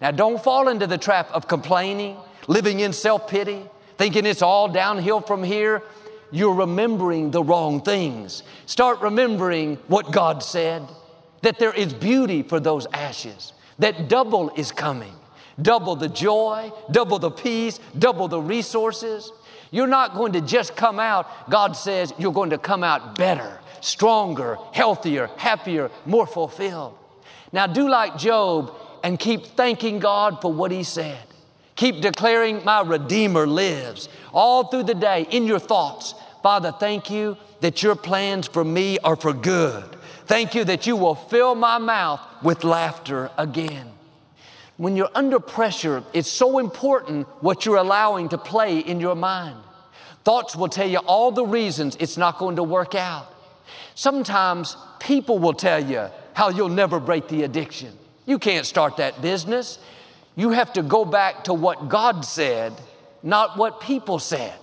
Now, 0.00 0.10
don't 0.10 0.42
fall 0.42 0.68
into 0.68 0.86
the 0.86 0.98
trap 0.98 1.30
of 1.32 1.46
complaining 1.46 2.16
living 2.48 2.80
in 2.80 2.92
self 2.92 3.28
pity, 3.28 3.62
thinking 3.98 4.26
it's 4.26 4.42
all 4.42 4.68
downhill 4.68 5.20
from 5.20 5.42
here, 5.42 5.82
you're 6.30 6.54
remembering 6.54 7.30
the 7.30 7.42
wrong 7.42 7.82
things. 7.82 8.42
Start 8.66 9.00
remembering 9.00 9.76
what 9.88 10.10
God 10.10 10.42
said 10.42 10.82
that 11.42 11.58
there 11.58 11.72
is 11.72 11.92
beauty 11.92 12.42
for 12.42 12.60
those 12.60 12.86
ashes, 12.92 13.52
that 13.78 14.08
double 14.08 14.50
is 14.56 14.72
coming 14.72 15.14
double 15.60 15.96
the 15.96 16.08
joy, 16.08 16.72
double 16.90 17.18
the 17.18 17.30
peace, 17.30 17.78
double 17.98 18.28
the 18.28 18.40
resources. 18.40 19.32
You're 19.70 19.86
not 19.86 20.14
going 20.14 20.32
to 20.32 20.40
just 20.40 20.76
come 20.76 20.98
out, 21.00 21.50
God 21.50 21.76
says, 21.76 22.12
you're 22.18 22.32
going 22.32 22.50
to 22.50 22.58
come 22.58 22.84
out 22.84 23.16
better, 23.16 23.60
stronger, 23.80 24.58
healthier, 24.72 25.30
happier, 25.36 25.90
more 26.04 26.26
fulfilled. 26.26 26.96
Now, 27.52 27.66
do 27.66 27.88
like 27.88 28.18
Job 28.18 28.74
and 29.02 29.18
keep 29.18 29.44
thanking 29.44 29.98
God 29.98 30.40
for 30.40 30.52
what 30.52 30.70
He 30.70 30.82
said. 30.82 31.18
Keep 31.76 32.00
declaring, 32.00 32.64
My 32.64 32.82
Redeemer 32.82 33.46
lives 33.46 34.08
all 34.32 34.64
through 34.64 34.84
the 34.84 34.94
day 34.94 35.26
in 35.30 35.46
your 35.46 35.58
thoughts. 35.58 36.14
Father, 36.42 36.72
thank 36.72 37.10
you 37.10 37.36
that 37.60 37.82
your 37.82 37.94
plans 37.94 38.46
for 38.46 38.64
me 38.64 38.98
are 38.98 39.16
for 39.16 39.32
good. 39.32 39.91
Thank 40.26 40.54
you 40.54 40.64
that 40.64 40.86
you 40.86 40.96
will 40.96 41.14
fill 41.14 41.54
my 41.54 41.78
mouth 41.78 42.20
with 42.42 42.64
laughter 42.64 43.30
again. 43.36 43.88
When 44.76 44.96
you're 44.96 45.10
under 45.14 45.38
pressure, 45.38 46.02
it's 46.12 46.30
so 46.30 46.58
important 46.58 47.26
what 47.40 47.66
you're 47.66 47.76
allowing 47.76 48.28
to 48.30 48.38
play 48.38 48.78
in 48.78 49.00
your 49.00 49.14
mind. 49.14 49.58
Thoughts 50.24 50.56
will 50.56 50.68
tell 50.68 50.88
you 50.88 50.98
all 50.98 51.32
the 51.32 51.44
reasons 51.44 51.96
it's 52.00 52.16
not 52.16 52.38
going 52.38 52.56
to 52.56 52.62
work 52.62 52.94
out. 52.94 53.26
Sometimes 53.94 54.76
people 55.00 55.38
will 55.38 55.52
tell 55.52 55.84
you 55.84 56.08
how 56.34 56.48
you'll 56.48 56.68
never 56.68 57.00
break 57.00 57.28
the 57.28 57.42
addiction. 57.42 57.96
You 58.24 58.38
can't 58.38 58.64
start 58.64 58.96
that 58.98 59.20
business. 59.20 59.78
You 60.36 60.50
have 60.50 60.72
to 60.74 60.82
go 60.82 61.04
back 61.04 61.44
to 61.44 61.54
what 61.54 61.88
God 61.88 62.24
said, 62.24 62.72
not 63.22 63.58
what 63.58 63.80
people 63.80 64.18
said. 64.18 64.54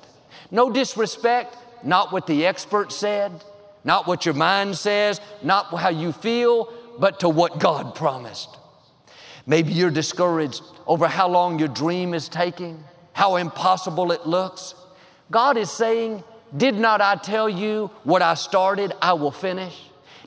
No 0.49 0.71
disrespect, 0.71 1.55
not 1.83 2.11
what 2.11 2.25
the 2.25 2.45
experts 2.45 2.95
said, 2.95 3.31
not 3.83 4.07
what 4.07 4.25
your 4.25 4.35
mind 4.35 4.77
says, 4.77 5.21
not 5.41 5.65
how 5.77 5.89
you 5.89 6.11
feel, 6.11 6.73
but 6.99 7.21
to 7.21 7.29
what 7.29 7.59
God 7.59 7.95
promised. 7.95 8.57
Maybe 9.45 9.73
you're 9.73 9.89
discouraged 9.91 10.61
over 10.85 11.07
how 11.07 11.27
long 11.29 11.59
your 11.59 11.69
dream 11.69 12.13
is 12.13 12.29
taking, 12.29 12.83
how 13.13 13.37
impossible 13.37 14.11
it 14.11 14.27
looks. 14.27 14.75
God 15.31 15.57
is 15.57 15.71
saying, 15.71 16.23
Did 16.55 16.75
not 16.75 17.01
I 17.01 17.15
tell 17.15 17.49
you 17.49 17.89
what 18.03 18.21
I 18.21 18.33
started, 18.33 18.93
I 19.01 19.13
will 19.13 19.31
finish? 19.31 19.75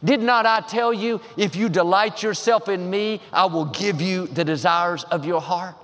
Did 0.05 0.21
not 0.21 0.47
I 0.47 0.61
tell 0.61 0.93
you, 0.93 1.21
if 1.37 1.55
you 1.55 1.69
delight 1.69 2.23
yourself 2.23 2.69
in 2.69 2.91
me, 2.91 3.21
I 3.33 3.45
will 3.45 3.67
give 3.67 4.01
you 4.01 4.27
the 4.27 4.45
desires 4.45 5.05
of 5.05 5.25
your 5.25 5.41
heart? 5.41 5.77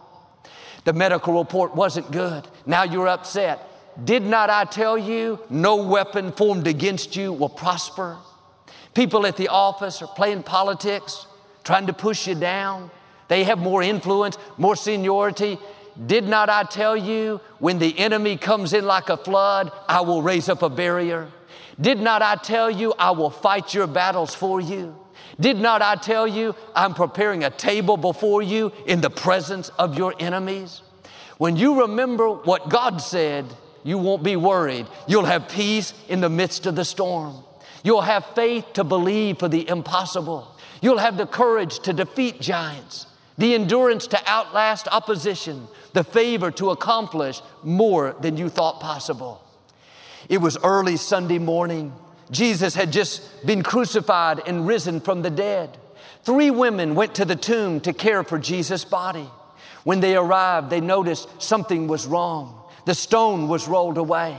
The 0.84 0.92
medical 0.92 1.38
report 1.38 1.76
wasn't 1.76 2.10
good. 2.10 2.48
Now 2.66 2.82
you're 2.82 3.08
upset. 3.08 3.67
Did 4.02 4.22
not 4.22 4.48
I 4.48 4.64
tell 4.64 4.96
you, 4.96 5.40
no 5.50 5.76
weapon 5.76 6.30
formed 6.32 6.66
against 6.66 7.16
you 7.16 7.32
will 7.32 7.48
prosper? 7.48 8.16
People 8.94 9.26
at 9.26 9.36
the 9.36 9.48
office 9.48 10.00
are 10.02 10.08
playing 10.08 10.44
politics, 10.44 11.26
trying 11.64 11.86
to 11.86 11.92
push 11.92 12.26
you 12.26 12.34
down. 12.34 12.90
They 13.26 13.44
have 13.44 13.58
more 13.58 13.82
influence, 13.82 14.38
more 14.56 14.76
seniority. 14.76 15.58
Did 16.06 16.28
not 16.28 16.48
I 16.48 16.62
tell 16.62 16.96
you, 16.96 17.40
when 17.58 17.80
the 17.80 17.98
enemy 17.98 18.36
comes 18.36 18.72
in 18.72 18.86
like 18.86 19.08
a 19.08 19.16
flood, 19.16 19.72
I 19.88 20.00
will 20.02 20.22
raise 20.22 20.48
up 20.48 20.62
a 20.62 20.70
barrier? 20.70 21.28
Did 21.80 22.00
not 22.00 22.22
I 22.22 22.36
tell 22.36 22.70
you, 22.70 22.94
I 22.98 23.10
will 23.10 23.30
fight 23.30 23.74
your 23.74 23.88
battles 23.88 24.34
for 24.34 24.60
you? 24.60 24.96
Did 25.40 25.58
not 25.58 25.82
I 25.82 25.96
tell 25.96 26.26
you, 26.26 26.54
I'm 26.74 26.94
preparing 26.94 27.44
a 27.44 27.50
table 27.50 27.96
before 27.96 28.42
you 28.42 28.72
in 28.86 29.00
the 29.00 29.10
presence 29.10 29.70
of 29.70 29.98
your 29.98 30.14
enemies? 30.20 30.82
When 31.36 31.56
you 31.56 31.82
remember 31.82 32.28
what 32.30 32.68
God 32.68 32.98
said, 32.98 33.44
you 33.88 33.96
won't 33.96 34.22
be 34.22 34.36
worried. 34.36 34.86
You'll 35.06 35.24
have 35.24 35.48
peace 35.48 35.94
in 36.10 36.20
the 36.20 36.28
midst 36.28 36.66
of 36.66 36.76
the 36.76 36.84
storm. 36.84 37.42
You'll 37.82 38.02
have 38.02 38.26
faith 38.34 38.74
to 38.74 38.84
believe 38.84 39.38
for 39.38 39.48
the 39.48 39.66
impossible. 39.66 40.54
You'll 40.82 40.98
have 40.98 41.16
the 41.16 41.26
courage 41.26 41.78
to 41.80 41.94
defeat 41.94 42.38
giants, 42.38 43.06
the 43.38 43.54
endurance 43.54 44.06
to 44.08 44.20
outlast 44.26 44.88
opposition, 44.88 45.68
the 45.94 46.04
favor 46.04 46.50
to 46.50 46.68
accomplish 46.68 47.40
more 47.62 48.14
than 48.20 48.36
you 48.36 48.50
thought 48.50 48.78
possible. 48.78 49.42
It 50.28 50.42
was 50.42 50.58
early 50.62 50.98
Sunday 50.98 51.38
morning. 51.38 51.94
Jesus 52.30 52.74
had 52.74 52.92
just 52.92 53.46
been 53.46 53.62
crucified 53.62 54.42
and 54.46 54.66
risen 54.66 55.00
from 55.00 55.22
the 55.22 55.30
dead. 55.30 55.78
Three 56.24 56.50
women 56.50 56.94
went 56.94 57.14
to 57.14 57.24
the 57.24 57.36
tomb 57.36 57.80
to 57.80 57.94
care 57.94 58.22
for 58.22 58.38
Jesus' 58.38 58.84
body. 58.84 59.30
When 59.84 60.00
they 60.00 60.14
arrived, 60.14 60.68
they 60.68 60.82
noticed 60.82 61.40
something 61.40 61.88
was 61.88 62.06
wrong. 62.06 62.57
The 62.88 62.94
stone 62.94 63.48
was 63.48 63.68
rolled 63.68 63.98
away. 63.98 64.34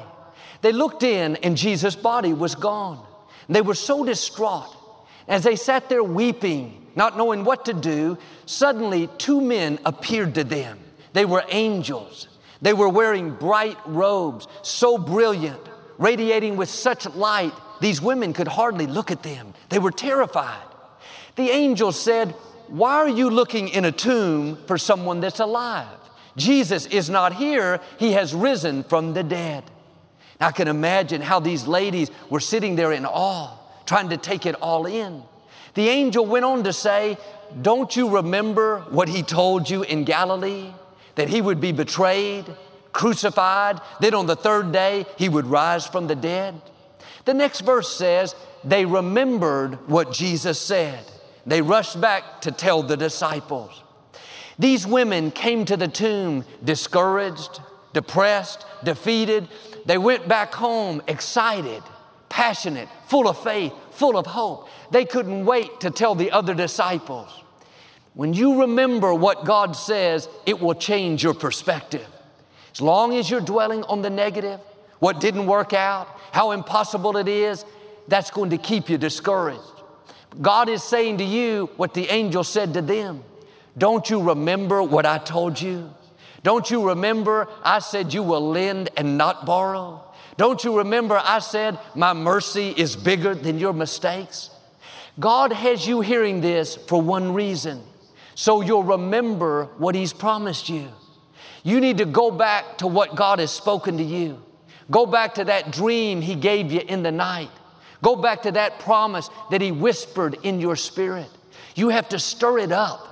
They 0.61 0.71
looked 0.71 1.03
in, 1.03 1.35
and 1.37 1.55
Jesus' 1.55 1.95
body 1.95 2.33
was 2.33 2.55
gone. 2.55 3.05
They 3.47 3.61
were 3.61 3.75
so 3.75 4.03
distraught. 4.03 4.75
As 5.27 5.43
they 5.43 5.55
sat 5.55 5.87
there 5.87 6.03
weeping, 6.03 6.87
not 6.95 7.15
knowing 7.15 7.43
what 7.43 7.65
to 7.65 7.73
do, 7.73 8.17
suddenly 8.47 9.07
two 9.19 9.39
men 9.39 9.77
appeared 9.85 10.33
to 10.33 10.43
them. 10.43 10.79
They 11.13 11.25
were 11.25 11.43
angels. 11.49 12.27
They 12.59 12.73
were 12.73 12.89
wearing 12.89 13.35
bright 13.35 13.77
robes, 13.85 14.47
so 14.63 14.97
brilliant 14.97 15.69
radiating 15.99 16.57
with 16.57 16.69
such 16.69 17.05
light, 17.13 17.53
these 17.81 18.01
women 18.01 18.33
could 18.33 18.47
hardly 18.47 18.87
look 18.87 19.11
at 19.11 19.21
them. 19.21 19.53
They 19.69 19.77
were 19.77 19.91
terrified. 19.91 20.65
The 21.35 21.51
angel 21.51 21.91
said, 21.91 22.31
Why 22.67 22.95
are 22.95 23.09
you 23.09 23.29
looking 23.29 23.67
in 23.67 23.85
a 23.85 23.91
tomb 23.91 24.57
for 24.65 24.79
someone 24.79 25.19
that's 25.19 25.39
alive? 25.39 25.98
Jesus 26.39 26.85
is 26.87 27.09
not 27.09 27.33
here, 27.33 27.79
he 27.97 28.13
has 28.13 28.33
risen 28.33 28.83
from 28.83 29.13
the 29.13 29.23
dead. 29.23 29.63
I 30.39 30.51
can 30.51 30.67
imagine 30.67 31.21
how 31.21 31.39
these 31.39 31.67
ladies 31.67 32.09
were 32.29 32.39
sitting 32.39 32.75
there 32.75 32.93
in 32.93 33.05
awe, 33.05 33.57
trying 33.85 34.09
to 34.09 34.17
take 34.17 34.45
it 34.45 34.55
all 34.55 34.85
in. 34.85 35.23
The 35.73 35.89
angel 35.89 36.25
went 36.25 36.45
on 36.45 36.63
to 36.63 36.73
say, 36.73 37.17
Don't 37.61 37.95
you 37.95 38.09
remember 38.09 38.79
what 38.89 39.09
he 39.09 39.21
told 39.21 39.69
you 39.69 39.83
in 39.83 40.05
Galilee? 40.05 40.71
That 41.15 41.29
he 41.29 41.41
would 41.41 41.59
be 41.59 41.73
betrayed, 41.73 42.45
crucified, 42.93 43.81
then 43.99 44.13
on 44.13 44.25
the 44.25 44.35
third 44.35 44.71
day 44.71 45.05
he 45.17 45.29
would 45.29 45.45
rise 45.45 45.85
from 45.85 46.07
the 46.07 46.15
dead. 46.15 46.61
The 47.25 47.33
next 47.33 47.61
verse 47.61 47.93
says, 47.93 48.33
They 48.63 48.85
remembered 48.85 49.87
what 49.89 50.13
Jesus 50.13 50.59
said. 50.59 51.03
They 51.45 51.61
rushed 51.61 51.99
back 51.99 52.41
to 52.41 52.51
tell 52.51 52.83
the 52.83 52.97
disciples. 52.97 53.83
These 54.59 54.85
women 54.85 55.31
came 55.31 55.63
to 55.65 55.77
the 55.77 55.87
tomb 55.87 56.43
discouraged, 56.63 57.61
depressed, 57.93 58.65
defeated. 58.83 59.47
They 59.85 59.97
went 59.97 60.27
back 60.27 60.53
home 60.53 61.01
excited, 61.07 61.81
passionate, 62.27 62.89
full 63.07 63.29
of 63.29 63.41
faith, 63.41 63.71
full 63.91 64.17
of 64.17 64.25
hope. 64.25 64.67
They 64.91 65.05
couldn't 65.05 65.45
wait 65.45 65.79
to 65.79 65.89
tell 65.89 66.13
the 66.13 66.31
other 66.31 66.53
disciples. 66.53 67.29
When 68.13 68.33
you 68.33 68.61
remember 68.61 69.13
what 69.13 69.45
God 69.45 69.77
says, 69.77 70.27
it 70.45 70.59
will 70.59 70.75
change 70.75 71.23
your 71.23 71.33
perspective. 71.33 72.05
As 72.73 72.81
long 72.81 73.15
as 73.15 73.29
you're 73.29 73.39
dwelling 73.39 73.83
on 73.83 74.01
the 74.01 74.09
negative, 74.09 74.59
what 74.99 75.21
didn't 75.21 75.45
work 75.45 75.71
out, 75.71 76.07
how 76.33 76.51
impossible 76.51 77.15
it 77.15 77.29
is, 77.29 77.63
that's 78.09 78.29
going 78.29 78.49
to 78.49 78.57
keep 78.57 78.89
you 78.89 78.97
discouraged. 78.97 79.61
God 80.41 80.67
is 80.67 80.83
saying 80.83 81.19
to 81.19 81.23
you 81.23 81.69
what 81.77 81.93
the 81.93 82.09
angel 82.09 82.43
said 82.43 82.73
to 82.73 82.81
them. 82.81 83.23
Don't 83.79 84.09
you 84.09 84.21
remember 84.21 84.83
what 84.83 85.05
I 85.05 85.17
told 85.17 85.59
you? 85.59 85.89
Don't 86.43 86.69
you 86.69 86.89
remember 86.89 87.47
I 87.63 87.79
said 87.79 88.13
you 88.13 88.23
will 88.23 88.47
lend 88.49 88.89
and 88.95 89.17
not 89.17 89.45
borrow? 89.45 90.03
Don't 90.37 90.63
you 90.63 90.77
remember 90.77 91.19
I 91.21 91.39
said 91.39 91.79
my 91.95 92.13
mercy 92.13 92.73
is 92.77 92.95
bigger 92.95 93.33
than 93.33 93.57
your 93.57 93.73
mistakes? 93.73 94.49
God 95.19 95.51
has 95.51 95.87
you 95.87 96.01
hearing 96.01 96.39
this 96.39 96.75
for 96.75 97.01
one 97.01 97.33
reason, 97.33 97.81
so 98.35 98.61
you'll 98.61 98.83
remember 98.83 99.65
what 99.77 99.95
He's 99.95 100.13
promised 100.13 100.69
you. 100.69 100.87
You 101.63 101.81
need 101.81 101.97
to 101.97 102.05
go 102.05 102.31
back 102.31 102.77
to 102.77 102.87
what 102.87 103.15
God 103.15 103.39
has 103.39 103.51
spoken 103.51 103.97
to 103.97 104.03
you. 104.03 104.41
Go 104.89 105.05
back 105.05 105.35
to 105.35 105.45
that 105.45 105.71
dream 105.71 106.21
He 106.21 106.35
gave 106.35 106.71
you 106.71 106.79
in 106.79 107.03
the 107.03 107.11
night. 107.11 107.51
Go 108.01 108.15
back 108.15 108.43
to 108.43 108.51
that 108.53 108.79
promise 108.79 109.29
that 109.51 109.61
He 109.61 109.71
whispered 109.71 110.37
in 110.43 110.61
your 110.61 110.77
spirit. 110.77 111.29
You 111.75 111.89
have 111.89 112.09
to 112.09 112.19
stir 112.19 112.59
it 112.59 112.71
up. 112.71 113.07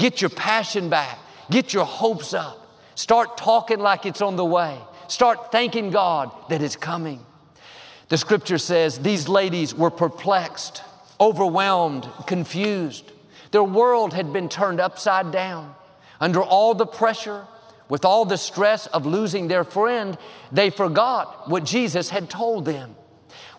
Get 0.00 0.22
your 0.22 0.30
passion 0.30 0.88
back. 0.88 1.18
Get 1.50 1.74
your 1.74 1.84
hopes 1.84 2.32
up. 2.32 2.56
Start 2.94 3.36
talking 3.36 3.78
like 3.78 4.06
it's 4.06 4.22
on 4.22 4.36
the 4.36 4.44
way. 4.44 4.78
Start 5.08 5.52
thanking 5.52 5.90
God 5.90 6.30
that 6.48 6.62
it's 6.62 6.74
coming. 6.74 7.24
The 8.08 8.16
scripture 8.16 8.56
says 8.56 8.98
these 8.98 9.28
ladies 9.28 9.74
were 9.74 9.90
perplexed, 9.90 10.82
overwhelmed, 11.20 12.08
confused. 12.26 13.12
Their 13.50 13.62
world 13.62 14.14
had 14.14 14.32
been 14.32 14.48
turned 14.48 14.80
upside 14.80 15.32
down. 15.32 15.74
Under 16.18 16.42
all 16.42 16.74
the 16.74 16.86
pressure, 16.86 17.46
with 17.90 18.06
all 18.06 18.24
the 18.24 18.38
stress 18.38 18.86
of 18.86 19.04
losing 19.04 19.48
their 19.48 19.64
friend, 19.64 20.16
they 20.50 20.70
forgot 20.70 21.50
what 21.50 21.64
Jesus 21.64 22.08
had 22.08 22.30
told 22.30 22.64
them. 22.64 22.96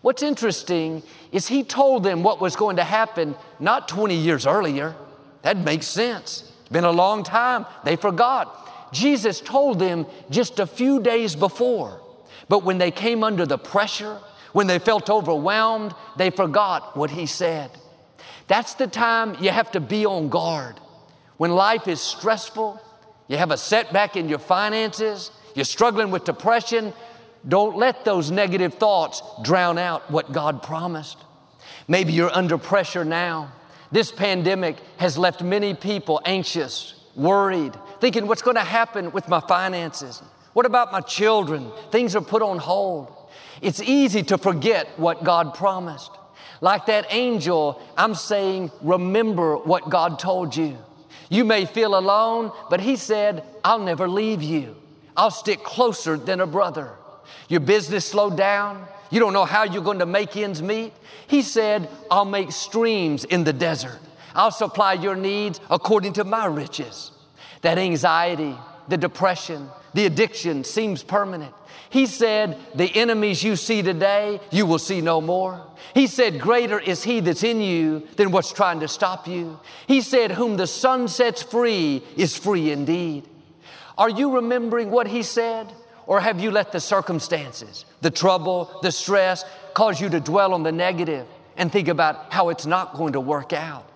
What's 0.01 0.24
interesting 0.24 1.03
is 1.31 1.48
he 1.48 1.63
told 1.63 2.03
them 2.03 2.24
what 2.24 2.41
was 2.41 2.55
going 2.55 2.77
to 2.77 2.83
happen 2.83 3.36
not 3.60 3.88
20 3.88 4.15
years 4.15 4.48
earlier. 4.48 4.95
That 5.41 5.57
makes 5.57 5.88
sense. 5.88 6.51
It's 6.62 6.69
been 6.69 6.83
a 6.83 6.91
long 6.91 7.24
time. 7.24 7.65
They 7.83 7.95
forgot. 7.95 8.91
Jesus 8.93 9.39
told 9.39 9.79
them 9.79 10.05
just 10.29 10.60
a 10.60 10.67
few 10.67 11.00
days 11.01 11.36
before. 11.36 12.01
But 12.50 12.63
when 12.63 12.77
they 12.77 12.91
came 12.91 13.24
under 13.24 13.45
the 13.45 13.57
pressure, 13.57 14.19
when 14.53 14.67
they 14.67 14.79
felt 14.79 15.10
overwhelmed, 15.10 15.93
they 16.17 16.29
forgot 16.29 16.98
what 16.98 17.10
He 17.10 17.25
said. 17.25 17.71
That's 18.48 18.74
the 18.74 18.88
time 18.88 19.38
you 19.39 19.50
have 19.50 19.71
to 19.71 19.79
be 19.79 20.05
on 20.05 20.29
guard. 20.29 20.75
When 21.38 21.51
life 21.51 21.88
is 21.88 22.01
stressful, 22.01 22.79
you 23.27 23.38
have 23.38 23.51
a 23.51 23.57
setback 23.57 24.17
in 24.17 24.27
your 24.27 24.39
finances, 24.39 25.31
you're 25.55 25.65
struggling 25.65 26.12
with 26.12 26.25
depression, 26.25 26.93
don't 27.48 27.77
let 27.77 28.05
those 28.05 28.29
negative 28.29 28.75
thoughts 28.75 29.24
drown 29.41 29.77
out 29.77 30.12
what 30.12 30.31
God 30.31 30.62
promised. 30.62 31.17
Maybe 31.88 32.13
you're 32.13 32.36
under 32.36 32.57
pressure 32.57 33.05
now. 33.05 33.51
This 33.91 34.12
pandemic 34.12 34.77
has 34.98 35.17
left 35.17 35.41
many 35.41 35.74
people 35.74 36.21
anxious, 36.25 36.95
worried, 37.15 37.74
thinking, 38.00 38.27
what's 38.27 38.41
going 38.41 38.55
to 38.55 38.62
happen 38.62 39.12
with 39.12 39.27
my 39.27 39.41
finances? 39.41 40.21
What 40.53 40.65
about 40.65 40.91
my 40.91 41.01
children? 41.01 41.71
Things 41.91 42.15
are 42.15 42.21
put 42.21 42.41
on 42.41 42.57
hold. 42.57 43.12
It's 43.62 43.81
easy 43.81 44.24
to 44.24 44.38
forget 44.38 44.88
what 44.98 45.24
God 45.24 45.53
promised. 45.53 46.12
Like 46.62 46.86
that 46.86 47.07
angel, 47.10 47.81
I'm 47.98 48.15
saying, 48.15 48.71
remember 48.81 49.57
what 49.57 49.89
God 49.89 50.19
told 50.19 50.55
you. 50.55 50.77
You 51.29 51.43
may 51.43 51.65
feel 51.65 51.98
alone, 51.98 52.51
but 52.69 52.81
He 52.81 52.95
said, 52.95 53.43
I'll 53.63 53.79
never 53.79 54.07
leave 54.07 54.43
you. 54.43 54.75
I'll 55.17 55.31
stick 55.31 55.63
closer 55.63 56.17
than 56.17 56.39
a 56.39 56.48
brother. 56.48 56.91
Your 57.50 57.60
business 57.60 58.05
slowed 58.05 58.38
down. 58.38 58.88
You 59.11 59.19
don't 59.19 59.33
know 59.33 59.45
how 59.45 59.63
you're 59.63 59.83
going 59.83 59.99
to 59.99 60.05
make 60.05 60.35
ends 60.37 60.61
meet. 60.61 60.93
He 61.27 61.41
said, 61.41 61.89
I'll 62.09 62.25
make 62.25 62.51
streams 62.51 63.25
in 63.25 63.43
the 63.43 63.53
desert. 63.53 63.99
I'll 64.33 64.51
supply 64.51 64.93
your 64.93 65.15
needs 65.15 65.59
according 65.69 66.13
to 66.13 66.23
my 66.23 66.45
riches. 66.45 67.11
That 67.61 67.77
anxiety, 67.77 68.55
the 68.87 68.97
depression, 68.97 69.69
the 69.93 70.05
addiction 70.05 70.63
seems 70.63 71.03
permanent. 71.03 71.53
He 71.89 72.05
said, 72.05 72.57
The 72.73 72.89
enemies 72.95 73.43
you 73.43 73.57
see 73.57 73.81
today, 73.81 74.39
you 74.49 74.65
will 74.65 74.79
see 74.79 75.01
no 75.01 75.19
more. 75.19 75.61
He 75.93 76.07
said, 76.07 76.39
Greater 76.39 76.79
is 76.79 77.03
He 77.03 77.19
that's 77.19 77.43
in 77.43 77.59
you 77.59 78.07
than 78.15 78.31
what's 78.31 78.53
trying 78.53 78.79
to 78.79 78.87
stop 78.87 79.27
you. 79.27 79.59
He 79.87 79.99
said, 79.99 80.31
Whom 80.31 80.55
the 80.55 80.67
Son 80.67 81.09
sets 81.09 81.43
free 81.43 82.01
is 82.15 82.37
free 82.37 82.71
indeed. 82.71 83.27
Are 83.97 84.09
you 84.09 84.35
remembering 84.35 84.89
what 84.89 85.07
He 85.07 85.21
said? 85.21 85.67
Or 86.08 86.20
have 86.20 86.39
you 86.39 86.51
let 86.51 86.72
the 86.72 86.79
circumstances, 86.79 87.86
the 88.01 88.12
trouble, 88.12 88.79
the 88.81 88.91
stress 88.91 89.46
cause 89.74 90.01
you 90.01 90.10
to 90.10 90.20
dwell 90.20 90.53
on 90.53 90.63
the 90.63 90.72
negative 90.72 91.27
and 91.58 91.72
think 91.72 91.88
about 91.88 92.34
how 92.34 92.50
it's 92.50 92.65
not 92.65 92.96
going 92.96 93.13
to 93.13 93.20
work 93.20 93.53
out? 93.53 93.88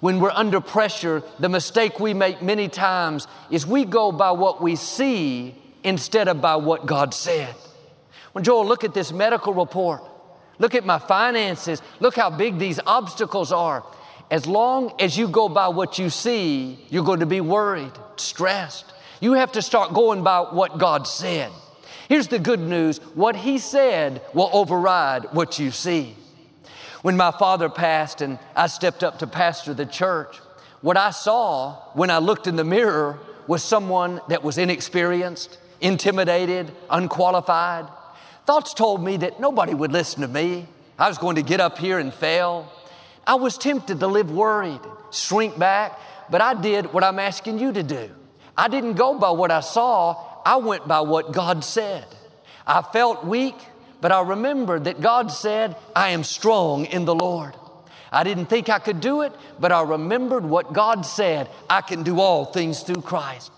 When 0.00 0.20
we're 0.20 0.30
under 0.30 0.60
pressure, 0.60 1.22
the 1.38 1.48
mistake 1.48 2.00
we 2.00 2.14
make 2.14 2.42
many 2.42 2.68
times 2.68 3.26
is 3.50 3.66
we 3.66 3.84
go 3.84 4.12
by 4.12 4.32
what 4.32 4.62
we 4.62 4.76
see 4.76 5.54
instead 5.84 6.28
of 6.28 6.40
by 6.40 6.56
what 6.56 6.86
God 6.86 7.14
said. 7.14 7.54
When 8.32 8.44
Joel, 8.44 8.66
look 8.66 8.84
at 8.84 8.94
this 8.94 9.12
medical 9.12 9.52
report. 9.52 10.02
Look 10.58 10.74
at 10.74 10.84
my 10.84 10.98
finances. 10.98 11.82
Look 12.00 12.16
how 12.16 12.30
big 12.30 12.58
these 12.58 12.78
obstacles 12.86 13.50
are. 13.52 13.84
As 14.30 14.46
long 14.46 14.92
as 15.00 15.16
you 15.16 15.26
go 15.26 15.48
by 15.48 15.68
what 15.68 15.98
you 15.98 16.10
see, 16.10 16.78
you're 16.88 17.04
going 17.04 17.20
to 17.20 17.26
be 17.26 17.40
worried, 17.40 17.92
stressed. 18.16 18.84
You 19.20 19.34
have 19.34 19.52
to 19.52 19.62
start 19.62 19.92
going 19.92 20.22
by 20.22 20.40
what 20.40 20.78
God 20.78 21.06
said. 21.06 21.52
Here's 22.08 22.28
the 22.28 22.38
good 22.38 22.60
news 22.60 22.98
what 23.14 23.36
He 23.36 23.58
said 23.58 24.22
will 24.34 24.50
override 24.52 25.26
what 25.32 25.58
you 25.58 25.70
see. 25.70 26.16
When 27.02 27.16
my 27.16 27.30
father 27.30 27.68
passed 27.68 28.20
and 28.20 28.38
I 28.56 28.66
stepped 28.66 29.04
up 29.04 29.18
to 29.20 29.26
pastor 29.26 29.74
the 29.74 29.86
church, 29.86 30.38
what 30.80 30.96
I 30.96 31.10
saw 31.10 31.76
when 31.94 32.10
I 32.10 32.18
looked 32.18 32.46
in 32.46 32.56
the 32.56 32.64
mirror 32.64 33.18
was 33.46 33.62
someone 33.62 34.20
that 34.28 34.42
was 34.42 34.58
inexperienced, 34.58 35.58
intimidated, 35.80 36.72
unqualified. 36.88 37.86
Thoughts 38.46 38.74
told 38.74 39.04
me 39.04 39.18
that 39.18 39.38
nobody 39.38 39.74
would 39.74 39.92
listen 39.92 40.22
to 40.22 40.28
me. 40.28 40.66
I 40.98 41.08
was 41.08 41.18
going 41.18 41.36
to 41.36 41.42
get 41.42 41.60
up 41.60 41.78
here 41.78 41.98
and 41.98 42.12
fail. 42.12 42.70
I 43.26 43.34
was 43.34 43.58
tempted 43.58 44.00
to 44.00 44.06
live 44.06 44.30
worried, 44.30 44.80
shrink 45.10 45.58
back, 45.58 45.98
but 46.30 46.40
I 46.40 46.54
did 46.54 46.92
what 46.92 47.04
I'm 47.04 47.18
asking 47.18 47.58
you 47.58 47.72
to 47.72 47.82
do. 47.82 48.10
I 48.60 48.68
didn't 48.68 48.92
go 48.92 49.18
by 49.18 49.30
what 49.30 49.50
I 49.50 49.60
saw, 49.60 50.42
I 50.44 50.58
went 50.58 50.86
by 50.86 51.00
what 51.00 51.32
God 51.32 51.64
said. 51.64 52.04
I 52.66 52.82
felt 52.82 53.24
weak, 53.24 53.54
but 54.02 54.12
I 54.12 54.20
remembered 54.20 54.84
that 54.84 55.00
God 55.00 55.32
said, 55.32 55.76
I 55.96 56.10
am 56.10 56.24
strong 56.24 56.84
in 56.84 57.06
the 57.06 57.14
Lord. 57.14 57.54
I 58.12 58.22
didn't 58.22 58.50
think 58.50 58.68
I 58.68 58.78
could 58.78 59.00
do 59.00 59.22
it, 59.22 59.32
but 59.58 59.72
I 59.72 59.80
remembered 59.80 60.44
what 60.44 60.74
God 60.74 61.06
said 61.06 61.48
I 61.70 61.80
can 61.80 62.02
do 62.02 62.20
all 62.20 62.44
things 62.44 62.82
through 62.82 63.00
Christ. 63.00 63.50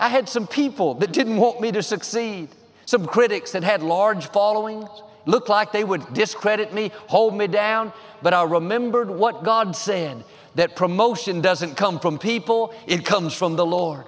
I 0.00 0.08
had 0.08 0.28
some 0.28 0.48
people 0.48 0.94
that 0.94 1.12
didn't 1.12 1.36
want 1.36 1.60
me 1.60 1.70
to 1.70 1.82
succeed, 1.82 2.48
some 2.84 3.06
critics 3.06 3.52
that 3.52 3.62
had 3.62 3.80
large 3.80 4.26
followings, 4.26 4.90
looked 5.24 5.50
like 5.50 5.70
they 5.70 5.84
would 5.84 6.14
discredit 6.14 6.74
me, 6.74 6.90
hold 7.06 7.36
me 7.36 7.46
down, 7.46 7.92
but 8.22 8.34
I 8.34 8.42
remembered 8.42 9.08
what 9.08 9.44
God 9.44 9.76
said 9.76 10.24
that 10.56 10.74
promotion 10.74 11.42
doesn't 11.42 11.76
come 11.76 12.00
from 12.00 12.18
people, 12.18 12.74
it 12.88 13.04
comes 13.04 13.34
from 13.34 13.54
the 13.54 13.64
Lord. 13.64 14.04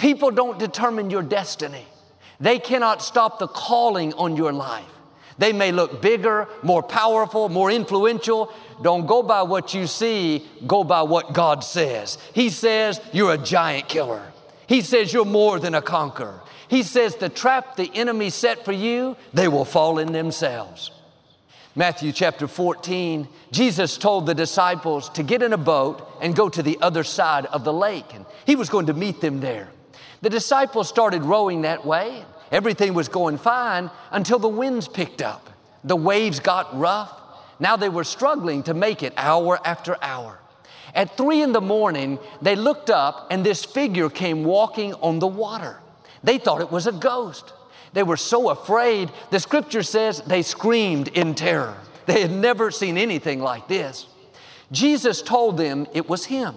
People 0.00 0.30
don't 0.30 0.58
determine 0.58 1.10
your 1.10 1.22
destiny. 1.22 1.84
They 2.40 2.58
cannot 2.58 3.02
stop 3.02 3.38
the 3.38 3.46
calling 3.46 4.14
on 4.14 4.34
your 4.34 4.50
life. 4.50 4.88
They 5.36 5.52
may 5.52 5.72
look 5.72 6.00
bigger, 6.00 6.48
more 6.62 6.82
powerful, 6.82 7.50
more 7.50 7.70
influential. 7.70 8.50
Don't 8.80 9.06
go 9.06 9.22
by 9.22 9.42
what 9.42 9.74
you 9.74 9.86
see, 9.86 10.48
go 10.66 10.84
by 10.84 11.02
what 11.02 11.34
God 11.34 11.62
says. 11.62 12.16
He 12.32 12.48
says 12.48 12.98
you're 13.12 13.34
a 13.34 13.38
giant 13.38 13.90
killer. 13.90 14.22
He 14.66 14.80
says 14.80 15.12
you're 15.12 15.26
more 15.26 15.58
than 15.58 15.74
a 15.74 15.82
conqueror. 15.82 16.40
He 16.68 16.82
says 16.82 17.16
the 17.16 17.28
trap 17.28 17.76
the 17.76 17.90
enemy 17.94 18.30
set 18.30 18.64
for 18.64 18.72
you, 18.72 19.18
they 19.34 19.48
will 19.48 19.66
fall 19.66 19.98
in 19.98 20.12
themselves. 20.12 20.92
Matthew 21.76 22.12
chapter 22.12 22.48
14, 22.48 23.28
Jesus 23.52 23.98
told 23.98 24.24
the 24.24 24.34
disciples 24.34 25.10
to 25.10 25.22
get 25.22 25.42
in 25.42 25.52
a 25.52 25.58
boat 25.58 26.10
and 26.22 26.34
go 26.34 26.48
to 26.48 26.62
the 26.62 26.78
other 26.80 27.04
side 27.04 27.44
of 27.46 27.64
the 27.64 27.72
lake, 27.72 28.14
and 28.14 28.24
he 28.46 28.56
was 28.56 28.70
going 28.70 28.86
to 28.86 28.94
meet 28.94 29.20
them 29.20 29.40
there. 29.40 29.68
The 30.22 30.30
disciples 30.30 30.88
started 30.88 31.24
rowing 31.24 31.62
that 31.62 31.84
way. 31.84 32.24
Everything 32.52 32.94
was 32.94 33.08
going 33.08 33.38
fine 33.38 33.90
until 34.10 34.38
the 34.38 34.48
winds 34.48 34.88
picked 34.88 35.22
up. 35.22 35.50
The 35.84 35.96
waves 35.96 36.40
got 36.40 36.78
rough. 36.78 37.12
Now 37.58 37.76
they 37.76 37.88
were 37.88 38.04
struggling 38.04 38.62
to 38.64 38.74
make 38.74 39.02
it 39.02 39.12
hour 39.16 39.58
after 39.64 39.96
hour. 40.02 40.38
At 40.94 41.16
three 41.16 41.42
in 41.42 41.52
the 41.52 41.60
morning, 41.60 42.18
they 42.42 42.56
looked 42.56 42.90
up 42.90 43.28
and 43.30 43.44
this 43.44 43.64
figure 43.64 44.10
came 44.10 44.44
walking 44.44 44.94
on 44.94 45.20
the 45.20 45.26
water. 45.26 45.78
They 46.24 46.38
thought 46.38 46.60
it 46.60 46.72
was 46.72 46.86
a 46.86 46.92
ghost. 46.92 47.52
They 47.92 48.02
were 48.02 48.16
so 48.16 48.50
afraid, 48.50 49.10
the 49.30 49.40
scripture 49.40 49.82
says 49.82 50.20
they 50.26 50.42
screamed 50.42 51.08
in 51.08 51.34
terror. 51.34 51.76
They 52.06 52.22
had 52.22 52.30
never 52.30 52.70
seen 52.70 52.98
anything 52.98 53.40
like 53.40 53.68
this. 53.68 54.06
Jesus 54.72 55.22
told 55.22 55.56
them 55.56 55.86
it 55.92 56.08
was 56.08 56.26
him. 56.26 56.54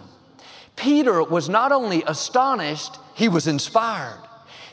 Peter 0.75 1.23
was 1.23 1.49
not 1.49 1.71
only 1.71 2.03
astonished, 2.07 2.97
he 3.13 3.29
was 3.29 3.47
inspired. 3.47 4.19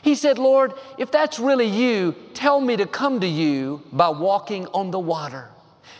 He 0.01 0.15
said, 0.15 0.39
Lord, 0.39 0.73
if 0.97 1.11
that's 1.11 1.39
really 1.39 1.67
you, 1.67 2.15
tell 2.33 2.59
me 2.59 2.75
to 2.77 2.85
come 2.85 3.19
to 3.19 3.27
you 3.27 3.83
by 3.91 4.09
walking 4.09 4.67
on 4.67 4.91
the 4.91 4.99
water. 4.99 5.49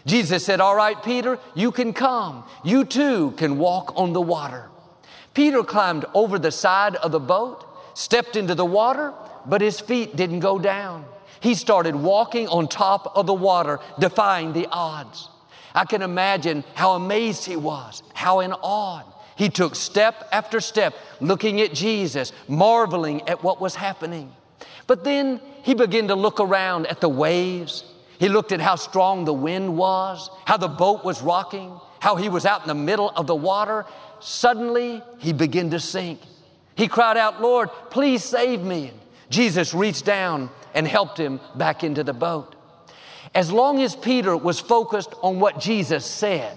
Jesus 0.06 0.44
said, 0.44 0.60
All 0.60 0.76
right, 0.76 1.02
Peter, 1.04 1.38
you 1.54 1.72
can 1.72 1.94
come. 1.94 2.44
You 2.64 2.84
too 2.86 3.32
can 3.32 3.60
walk 3.60 3.94
on 3.96 4.14
the 4.14 4.22
water. 4.22 4.70
Peter 5.34 5.64
climbed 5.64 6.06
over 6.14 6.40
the 6.40 6.52
side 6.52 6.96
of 6.96 7.12
the 7.12 7.20
boat, 7.20 7.66
stepped 7.94 8.36
into 8.36 8.56
the 8.56 8.66
water, 8.66 9.14
but 9.46 9.62
his 9.62 9.80
feet 9.80 10.16
didn't 10.16 10.40
go 10.40 10.58
down. 10.58 11.06
He 11.40 11.54
started 11.56 11.96
walking 11.96 12.48
on 12.48 12.68
top 12.68 13.16
of 13.16 13.28
the 13.28 13.34
water, 13.34 13.80
defying 14.00 14.54
the 14.54 14.68
odds. 14.72 15.30
I 15.74 15.86
can 15.86 16.02
imagine 16.02 16.64
how 16.74 16.94
amazed 16.94 17.46
he 17.46 17.56
was, 17.56 18.04
how 18.14 18.42
in 18.42 18.52
awe. 18.52 19.04
He 19.42 19.50
took 19.50 19.74
step 19.74 20.30
after 20.32 20.60
step, 20.60 20.94
looking 21.20 21.62
at 21.62 21.74
Jesus, 21.74 22.32
marveling 22.48 23.28
at 23.28 23.44
what 23.44 23.60
was 23.60 23.74
happening. 23.74 24.32
But 24.86 25.04
then 25.04 25.42
he 25.64 25.74
began 25.74 26.10
to 26.10 26.16
look 26.16 26.40
around 26.40 26.86
at 26.86 27.02
the 27.02 27.10
waves. 27.10 27.84
He 28.20 28.30
looked 28.30 28.52
at 28.52 28.62
how 28.62 28.76
strong 28.76 29.26
the 29.26 29.34
wind 29.34 29.76
was, 29.76 30.30
how 30.46 30.58
the 30.58 30.68
boat 30.68 31.04
was 31.04 31.24
rocking, 31.24 31.74
how 32.00 32.18
he 32.18 32.30
was 32.30 32.46
out 32.46 32.62
in 32.62 32.68
the 32.68 32.76
middle 32.76 33.10
of 33.10 33.26
the 33.26 33.34
water. 33.34 33.88
Suddenly, 34.20 35.02
he 35.18 35.34
began 35.34 35.72
to 35.72 35.80
sink. 35.80 36.20
He 36.76 36.88
cried 36.88 37.18
out, 37.18 37.42
Lord, 37.42 37.72
please 37.90 38.24
save 38.24 38.62
me. 38.62 38.92
Jesus 39.32 39.74
reached 39.74 40.06
down 40.06 40.52
and 40.76 40.88
helped 40.88 41.18
him 41.18 41.40
back 41.56 41.84
into 41.84 42.04
the 42.04 42.14
boat. 42.14 42.56
As 43.34 43.52
long 43.52 43.82
as 43.82 43.96
Peter 43.96 44.38
was 44.38 44.60
focused 44.60 45.16
on 45.24 45.40
what 45.40 45.60
Jesus 45.60 46.06
said, 46.06 46.56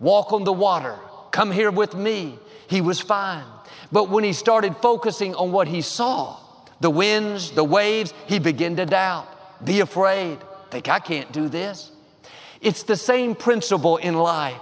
walk 0.00 0.32
on 0.32 0.42
the 0.42 0.52
water, 0.52 0.98
Come 1.36 1.52
here 1.52 1.70
with 1.70 1.94
me. 1.94 2.38
He 2.66 2.80
was 2.80 2.98
fine. 2.98 3.44
But 3.92 4.08
when 4.08 4.24
he 4.24 4.32
started 4.32 4.74
focusing 4.78 5.34
on 5.34 5.52
what 5.52 5.68
he 5.68 5.82
saw, 5.82 6.38
the 6.80 6.88
winds, 6.88 7.50
the 7.50 7.62
waves, 7.62 8.14
he 8.26 8.38
began 8.38 8.74
to 8.76 8.86
doubt, 8.86 9.28
be 9.62 9.80
afraid, 9.80 10.38
think, 10.70 10.88
I 10.88 10.98
can't 10.98 11.30
do 11.32 11.50
this. 11.50 11.90
It's 12.62 12.84
the 12.84 12.96
same 12.96 13.34
principle 13.34 13.98
in 13.98 14.14
life. 14.14 14.58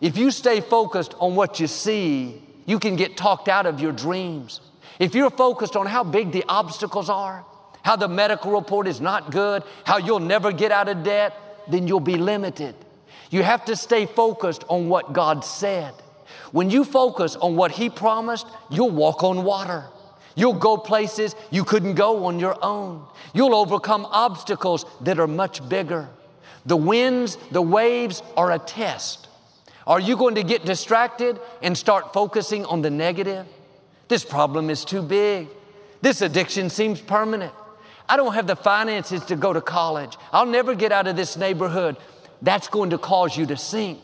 If 0.00 0.16
you 0.16 0.30
stay 0.30 0.62
focused 0.62 1.14
on 1.20 1.34
what 1.34 1.60
you 1.60 1.66
see, 1.66 2.40
you 2.64 2.78
can 2.78 2.96
get 2.96 3.18
talked 3.18 3.48
out 3.48 3.66
of 3.66 3.78
your 3.78 3.92
dreams. 3.92 4.62
if 4.98 5.14
you're 5.14 5.28
focused 5.28 5.76
on 5.76 5.84
how 5.84 6.02
big 6.02 6.32
the 6.32 6.46
obstacles 6.48 7.10
are, 7.10 7.44
how 7.82 7.96
the 7.96 8.08
medical 8.08 8.52
report 8.52 8.88
is 8.88 9.02
not 9.02 9.30
good, 9.30 9.62
how 9.84 9.98
you'll 9.98 10.18
never 10.34 10.50
get 10.50 10.72
out 10.72 10.88
of 10.88 11.02
debt, 11.02 11.34
then 11.68 11.86
you'll 11.86 12.00
be 12.00 12.16
limited. 12.16 12.74
You 13.28 13.42
have 13.42 13.66
to 13.66 13.76
stay 13.76 14.06
focused 14.06 14.64
on 14.68 14.88
what 14.88 15.12
God 15.12 15.44
said. 15.44 15.92
When 16.52 16.70
you 16.70 16.84
focus 16.84 17.36
on 17.36 17.56
what 17.56 17.72
He 17.72 17.90
promised, 17.90 18.46
you'll 18.70 18.90
walk 18.90 19.22
on 19.22 19.44
water. 19.44 19.84
You'll 20.34 20.54
go 20.54 20.76
places 20.76 21.34
you 21.50 21.64
couldn't 21.64 21.94
go 21.94 22.26
on 22.26 22.38
your 22.38 22.56
own. 22.62 23.06
You'll 23.32 23.54
overcome 23.54 24.06
obstacles 24.10 24.84
that 25.00 25.18
are 25.18 25.26
much 25.26 25.66
bigger. 25.68 26.08
The 26.66 26.76
winds, 26.76 27.38
the 27.50 27.62
waves 27.62 28.22
are 28.36 28.52
a 28.52 28.58
test. 28.58 29.28
Are 29.86 30.00
you 30.00 30.16
going 30.16 30.34
to 30.34 30.42
get 30.42 30.64
distracted 30.64 31.40
and 31.62 31.78
start 31.78 32.12
focusing 32.12 32.64
on 32.66 32.82
the 32.82 32.90
negative? 32.90 33.46
This 34.08 34.24
problem 34.24 34.68
is 34.68 34.84
too 34.84 35.02
big. 35.02 35.48
This 36.02 36.20
addiction 36.20 36.70
seems 36.70 37.00
permanent. 37.00 37.52
I 38.08 38.16
don't 38.16 38.34
have 38.34 38.46
the 38.46 38.56
finances 38.56 39.24
to 39.26 39.36
go 39.36 39.52
to 39.52 39.60
college. 39.60 40.16
I'll 40.32 40.46
never 40.46 40.74
get 40.74 40.92
out 40.92 41.06
of 41.06 41.16
this 41.16 41.36
neighborhood. 41.36 41.96
That's 42.42 42.68
going 42.68 42.90
to 42.90 42.98
cause 42.98 43.36
you 43.36 43.46
to 43.46 43.56
sink. 43.56 44.00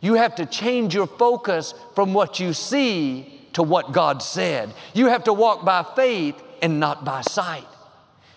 You 0.00 0.14
have 0.14 0.34
to 0.36 0.46
change 0.46 0.94
your 0.94 1.06
focus 1.06 1.74
from 1.94 2.14
what 2.14 2.38
you 2.40 2.52
see 2.52 3.40
to 3.54 3.62
what 3.62 3.92
God 3.92 4.22
said. 4.22 4.74
You 4.94 5.06
have 5.06 5.24
to 5.24 5.32
walk 5.32 5.64
by 5.64 5.82
faith 5.96 6.34
and 6.62 6.78
not 6.78 7.04
by 7.04 7.22
sight. 7.22 7.66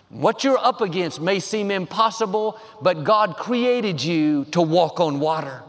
What 0.08 0.42
you're 0.42 0.58
up 0.58 0.80
against 0.80 1.20
may 1.20 1.38
seem 1.38 1.70
impossible, 1.70 2.58
but 2.82 3.04
God 3.04 3.36
created 3.36 4.02
you 4.02 4.44
to 4.46 4.60
walk 4.60 4.98
on 4.98 5.20
water. 5.20 5.62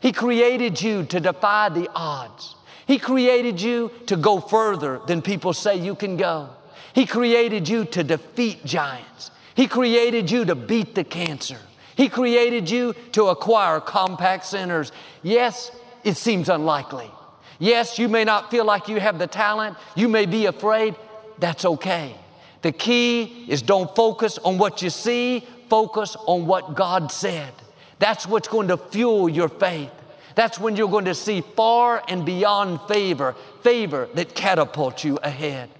He 0.00 0.10
created 0.10 0.82
you 0.82 1.04
to 1.04 1.20
defy 1.20 1.68
the 1.68 1.88
odds. 1.94 2.56
He 2.86 2.98
created 2.98 3.60
you 3.60 3.90
to 4.06 4.16
go 4.16 4.40
further 4.40 5.00
than 5.06 5.22
people 5.22 5.52
say 5.52 5.76
you 5.76 5.94
can 5.94 6.16
go. 6.16 6.50
He 6.92 7.06
created 7.06 7.68
you 7.68 7.84
to 7.86 8.04
defeat 8.04 8.64
giants. 8.64 9.30
He 9.54 9.66
created 9.66 10.30
you 10.30 10.44
to 10.44 10.54
beat 10.54 10.94
the 10.94 11.04
cancer. 11.04 11.58
He 11.96 12.08
created 12.08 12.68
you 12.70 12.94
to 13.12 13.26
acquire 13.26 13.80
Compaq 13.80 14.44
Centers. 14.44 14.92
Yes, 15.22 15.70
it 16.02 16.16
seems 16.16 16.48
unlikely. 16.48 17.10
Yes, 17.58 17.98
you 17.98 18.08
may 18.08 18.24
not 18.24 18.50
feel 18.50 18.64
like 18.64 18.88
you 18.88 19.00
have 19.00 19.18
the 19.18 19.26
talent. 19.26 19.76
You 19.94 20.08
may 20.08 20.26
be 20.26 20.46
afraid. 20.46 20.96
That's 21.38 21.64
okay. 21.64 22.14
The 22.62 22.72
key 22.72 23.46
is 23.48 23.62
don't 23.62 23.94
focus 23.94 24.38
on 24.38 24.58
what 24.58 24.82
you 24.82 24.90
see, 24.90 25.46
focus 25.68 26.16
on 26.26 26.46
what 26.46 26.74
God 26.74 27.12
said. 27.12 27.52
That's 27.98 28.26
what's 28.26 28.48
going 28.48 28.68
to 28.68 28.76
fuel 28.76 29.28
your 29.28 29.48
faith. 29.48 29.90
That's 30.34 30.58
when 30.58 30.74
you're 30.74 30.88
going 30.88 31.04
to 31.04 31.14
see 31.14 31.42
far 31.42 32.02
and 32.08 32.26
beyond 32.26 32.80
favor, 32.88 33.36
favor 33.62 34.08
that 34.14 34.34
catapults 34.34 35.04
you 35.04 35.18
ahead. 35.22 35.70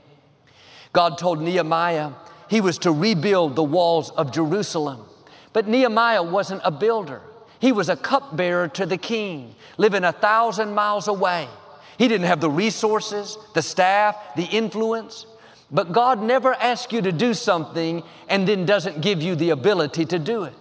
God 0.92 1.18
told 1.18 1.42
Nehemiah 1.42 2.12
he 2.48 2.61
was 2.61 2.79
to 2.79 2.92
rebuild 2.92 3.57
the 3.57 3.64
walls 3.64 4.11
of 4.11 4.31
Jerusalem. 4.31 5.07
But 5.55 5.69
Nehemiah 5.69 6.23
wasn't 6.23 6.61
a 6.64 6.71
builder. 6.71 7.23
He 7.61 7.73
was 7.73 7.88
a 7.88 7.97
cupbearer 7.97 8.69
to 8.69 8.85
the 8.85 8.99
king, 8.99 9.55
living 9.79 10.05
a 10.05 10.12
thousand 10.12 10.75
miles 10.75 11.09
away. 11.09 11.49
He 11.97 12.09
didn't 12.09 12.27
have 12.27 12.40
the 12.40 12.51
resources, 12.51 13.38
the 13.55 13.62
staff, 13.62 14.17
the 14.37 14.45
influence. 14.45 15.27
But 15.71 15.93
God 15.93 16.21
never 16.21 16.53
asks 16.55 16.93
you 16.93 17.01
to 17.03 17.12
do 17.12 17.33
something 17.33 18.03
and 18.29 18.47
then 18.47 18.67
doesn't 18.67 19.01
give 19.01 19.23
you 19.23 19.37
the 19.37 19.51
ability 19.51 20.05
to 20.07 20.19
do 20.19 20.43
it. 20.43 20.55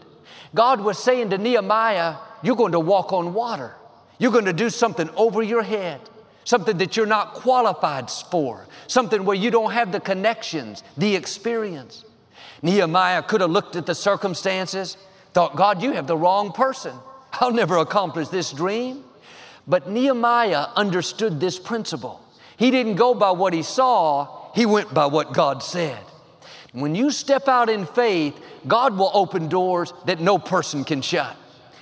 God 0.53 0.79
was 0.79 0.99
saying 0.99 1.31
to 1.31 1.39
Nehemiah, 1.39 2.15
You're 2.43 2.55
going 2.55 2.73
to 2.73 2.79
walk 2.79 3.11
on 3.11 3.33
water. 3.33 3.75
You're 4.19 4.31
going 4.31 4.45
to 4.45 4.53
do 4.53 4.69
something 4.69 5.09
over 5.15 5.41
your 5.41 5.63
head, 5.63 6.01
something 6.43 6.77
that 6.77 6.95
you're 6.95 7.07
not 7.07 7.33
qualified 7.33 8.11
for, 8.11 8.67
something 8.85 9.25
where 9.25 9.35
you 9.35 9.49
don't 9.49 9.71
have 9.71 9.91
the 9.91 9.99
connections, 9.99 10.83
the 10.97 11.15
experience. 11.15 12.05
Nehemiah 12.61 13.23
could 13.23 13.41
have 13.41 13.51
looked 13.51 13.75
at 13.75 13.85
the 13.85 13.95
circumstances, 13.95 14.97
thought, 15.33 15.55
God, 15.55 15.81
you 15.81 15.91
have 15.93 16.07
the 16.07 16.17
wrong 16.17 16.51
person. 16.51 16.93
I'll 17.33 17.51
never 17.51 17.77
accomplish 17.77 18.29
this 18.29 18.51
dream. 18.51 19.03
But 19.67 19.89
Nehemiah 19.89 20.67
understood 20.75 21.39
this 21.39 21.57
principle. 21.57 22.21
He 22.57 22.71
didn't 22.71 22.95
go 22.95 23.13
by 23.13 23.31
what 23.31 23.53
he 23.53 23.63
saw, 23.63 24.51
he 24.53 24.65
went 24.65 24.93
by 24.93 25.07
what 25.07 25.33
God 25.33 25.63
said. 25.63 25.99
When 26.73 26.95
you 26.95 27.11
step 27.11 27.47
out 27.47 27.69
in 27.69 27.85
faith, 27.85 28.39
God 28.67 28.97
will 28.97 29.11
open 29.13 29.47
doors 29.47 29.93
that 30.05 30.19
no 30.19 30.37
person 30.37 30.83
can 30.83 31.01
shut. 31.01 31.35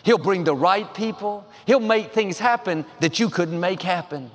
He'll 0.04 0.17
bring 0.17 0.43
the 0.43 0.56
right 0.56 0.91
people. 0.93 1.45
He'll 1.65 1.80
make 1.80 2.12
things 2.12 2.39
happen 2.39 2.86
that 3.00 3.19
you 3.19 3.30
couldn't 3.30 3.60
make 3.60 3.82
happen. 3.82 4.32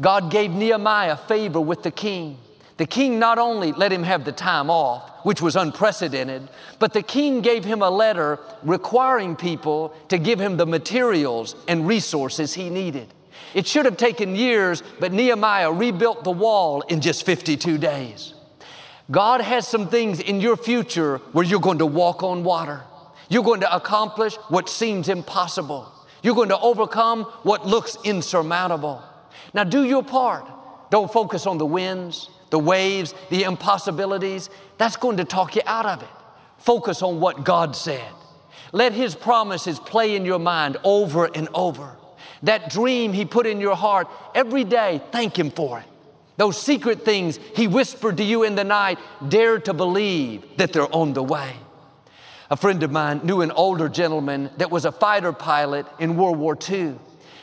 God 0.00 0.30
gave 0.30 0.50
Nehemiah 0.50 1.16
favor 1.16 1.60
with 1.60 1.82
the 1.82 1.90
king. 1.90 2.38
The 2.76 2.86
king 2.86 3.18
not 3.18 3.38
only 3.38 3.72
let 3.72 3.92
him 3.92 4.02
have 4.02 4.24
the 4.24 4.32
time 4.32 4.68
off, 4.68 5.24
which 5.24 5.40
was 5.40 5.56
unprecedented, 5.56 6.48
but 6.78 6.92
the 6.92 7.02
king 7.02 7.40
gave 7.40 7.64
him 7.64 7.80
a 7.80 7.88
letter 7.88 8.38
requiring 8.62 9.34
people 9.34 9.94
to 10.08 10.18
give 10.18 10.38
him 10.38 10.56
the 10.56 10.66
materials 10.66 11.56
and 11.68 11.86
resources 11.86 12.52
he 12.52 12.68
needed. 12.68 13.12
It 13.54 13.66
should 13.66 13.86
have 13.86 13.96
taken 13.96 14.36
years, 14.36 14.82
but 15.00 15.12
Nehemiah 15.12 15.72
rebuilt 15.72 16.24
the 16.24 16.30
wall 16.30 16.82
in 16.82 17.00
just 17.00 17.24
52 17.24 17.78
days. 17.78 18.34
God 19.10 19.40
has 19.40 19.66
some 19.66 19.88
things 19.88 20.20
in 20.20 20.40
your 20.40 20.56
future 20.56 21.18
where 21.32 21.44
you're 21.44 21.60
going 21.60 21.78
to 21.78 21.86
walk 21.86 22.22
on 22.22 22.44
water. 22.44 22.82
You're 23.28 23.44
going 23.44 23.60
to 23.60 23.74
accomplish 23.74 24.36
what 24.48 24.68
seems 24.68 25.08
impossible. 25.08 25.90
You're 26.22 26.34
going 26.34 26.50
to 26.50 26.58
overcome 26.58 27.24
what 27.42 27.66
looks 27.66 27.96
insurmountable. 28.04 29.02
Now, 29.54 29.64
do 29.64 29.84
your 29.84 30.02
part. 30.02 30.44
Don't 30.90 31.12
focus 31.12 31.46
on 31.46 31.58
the 31.58 31.66
winds, 31.66 32.28
the 32.50 32.58
waves, 32.58 33.14
the 33.30 33.44
impossibilities. 33.44 34.50
That's 34.78 34.96
going 34.96 35.18
to 35.18 35.24
talk 35.24 35.56
you 35.56 35.62
out 35.66 35.86
of 35.86 36.02
it. 36.02 36.08
Focus 36.58 37.02
on 37.02 37.20
what 37.20 37.44
God 37.44 37.76
said. 37.76 38.08
Let 38.72 38.92
His 38.92 39.14
promises 39.14 39.78
play 39.78 40.16
in 40.16 40.24
your 40.24 40.38
mind 40.38 40.76
over 40.84 41.26
and 41.26 41.48
over. 41.54 41.96
That 42.42 42.70
dream 42.70 43.12
He 43.12 43.24
put 43.24 43.46
in 43.46 43.60
your 43.60 43.76
heart 43.76 44.08
every 44.34 44.64
day, 44.64 45.00
thank 45.12 45.38
Him 45.38 45.50
for 45.50 45.78
it. 45.78 45.86
Those 46.36 46.60
secret 46.60 47.04
things 47.04 47.38
He 47.54 47.66
whispered 47.66 48.18
to 48.18 48.24
you 48.24 48.42
in 48.42 48.54
the 48.54 48.64
night, 48.64 48.98
dare 49.28 49.58
to 49.60 49.74
believe 49.74 50.44
that 50.56 50.72
they're 50.72 50.94
on 50.94 51.12
the 51.12 51.22
way. 51.22 51.54
A 52.50 52.56
friend 52.56 52.82
of 52.82 52.92
mine 52.92 53.22
knew 53.24 53.40
an 53.40 53.50
older 53.50 53.88
gentleman 53.88 54.50
that 54.58 54.70
was 54.70 54.84
a 54.84 54.92
fighter 54.92 55.32
pilot 55.32 55.86
in 55.98 56.16
World 56.16 56.38
War 56.38 56.56
II. 56.68 56.94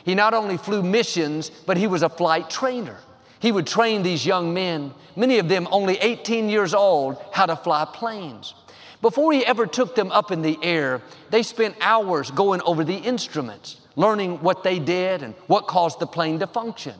He 0.04 0.14
not 0.14 0.34
only 0.34 0.56
flew 0.56 0.82
missions, 0.82 1.50
but 1.50 1.76
he 1.76 1.86
was 1.86 2.02
a 2.02 2.08
flight 2.08 2.48
trainer. 2.48 2.98
He 3.44 3.52
would 3.52 3.66
train 3.66 4.02
these 4.02 4.24
young 4.24 4.54
men, 4.54 4.94
many 5.16 5.38
of 5.38 5.50
them 5.50 5.68
only 5.70 5.98
18 5.98 6.48
years 6.48 6.72
old, 6.72 7.22
how 7.30 7.44
to 7.44 7.54
fly 7.54 7.84
planes. 7.84 8.54
Before 9.02 9.34
he 9.34 9.44
ever 9.44 9.66
took 9.66 9.94
them 9.94 10.10
up 10.12 10.30
in 10.32 10.40
the 10.40 10.58
air, 10.62 11.02
they 11.28 11.42
spent 11.42 11.76
hours 11.82 12.30
going 12.30 12.62
over 12.62 12.84
the 12.84 12.96
instruments, 12.96 13.82
learning 13.96 14.40
what 14.40 14.64
they 14.64 14.78
did 14.78 15.22
and 15.22 15.34
what 15.46 15.66
caused 15.66 16.00
the 16.00 16.06
plane 16.06 16.38
to 16.38 16.46
function. 16.46 16.94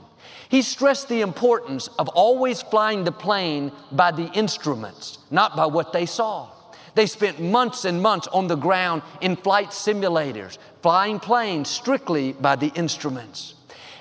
He 0.50 0.60
stressed 0.60 1.08
the 1.08 1.22
importance 1.22 1.88
of 1.98 2.08
always 2.10 2.60
flying 2.60 3.04
the 3.04 3.12
plane 3.12 3.72
by 3.90 4.10
the 4.10 4.30
instruments, 4.32 5.20
not 5.30 5.56
by 5.56 5.64
what 5.64 5.94
they 5.94 6.04
saw. 6.04 6.50
They 6.94 7.06
spent 7.06 7.40
months 7.40 7.86
and 7.86 8.02
months 8.02 8.26
on 8.26 8.48
the 8.48 8.56
ground 8.56 9.00
in 9.22 9.36
flight 9.36 9.70
simulators, 9.70 10.58
flying 10.82 11.20
planes 11.20 11.70
strictly 11.70 12.34
by 12.34 12.56
the 12.56 12.70
instruments. 12.74 13.53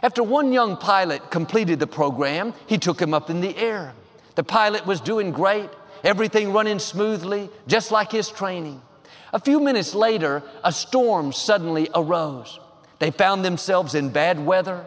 After 0.03 0.21
one 0.21 0.51
young 0.51 0.75
pilot 0.75 1.31
completed 1.31 1.79
the 1.79 1.87
program, 1.87 2.53
he 2.67 2.77
took 2.77 3.01
him 3.01 3.13
up 3.13 3.29
in 3.29 3.39
the 3.39 3.57
air. 3.57 3.93
The 4.35 4.43
pilot 4.43 4.85
was 4.85 4.99
doing 4.99 5.31
great, 5.31 5.69
everything 6.03 6.51
running 6.51 6.79
smoothly, 6.79 7.49
just 7.67 7.89
like 7.89 8.11
his 8.11 8.29
training. 8.29 8.81
A 9.31 9.39
few 9.39 9.61
minutes 9.61 9.95
later, 9.95 10.43
a 10.61 10.73
storm 10.73 11.31
suddenly 11.31 11.87
arose. 11.95 12.59
They 12.99 13.11
found 13.11 13.45
themselves 13.45 13.95
in 13.95 14.09
bad 14.09 14.45
weather, 14.45 14.85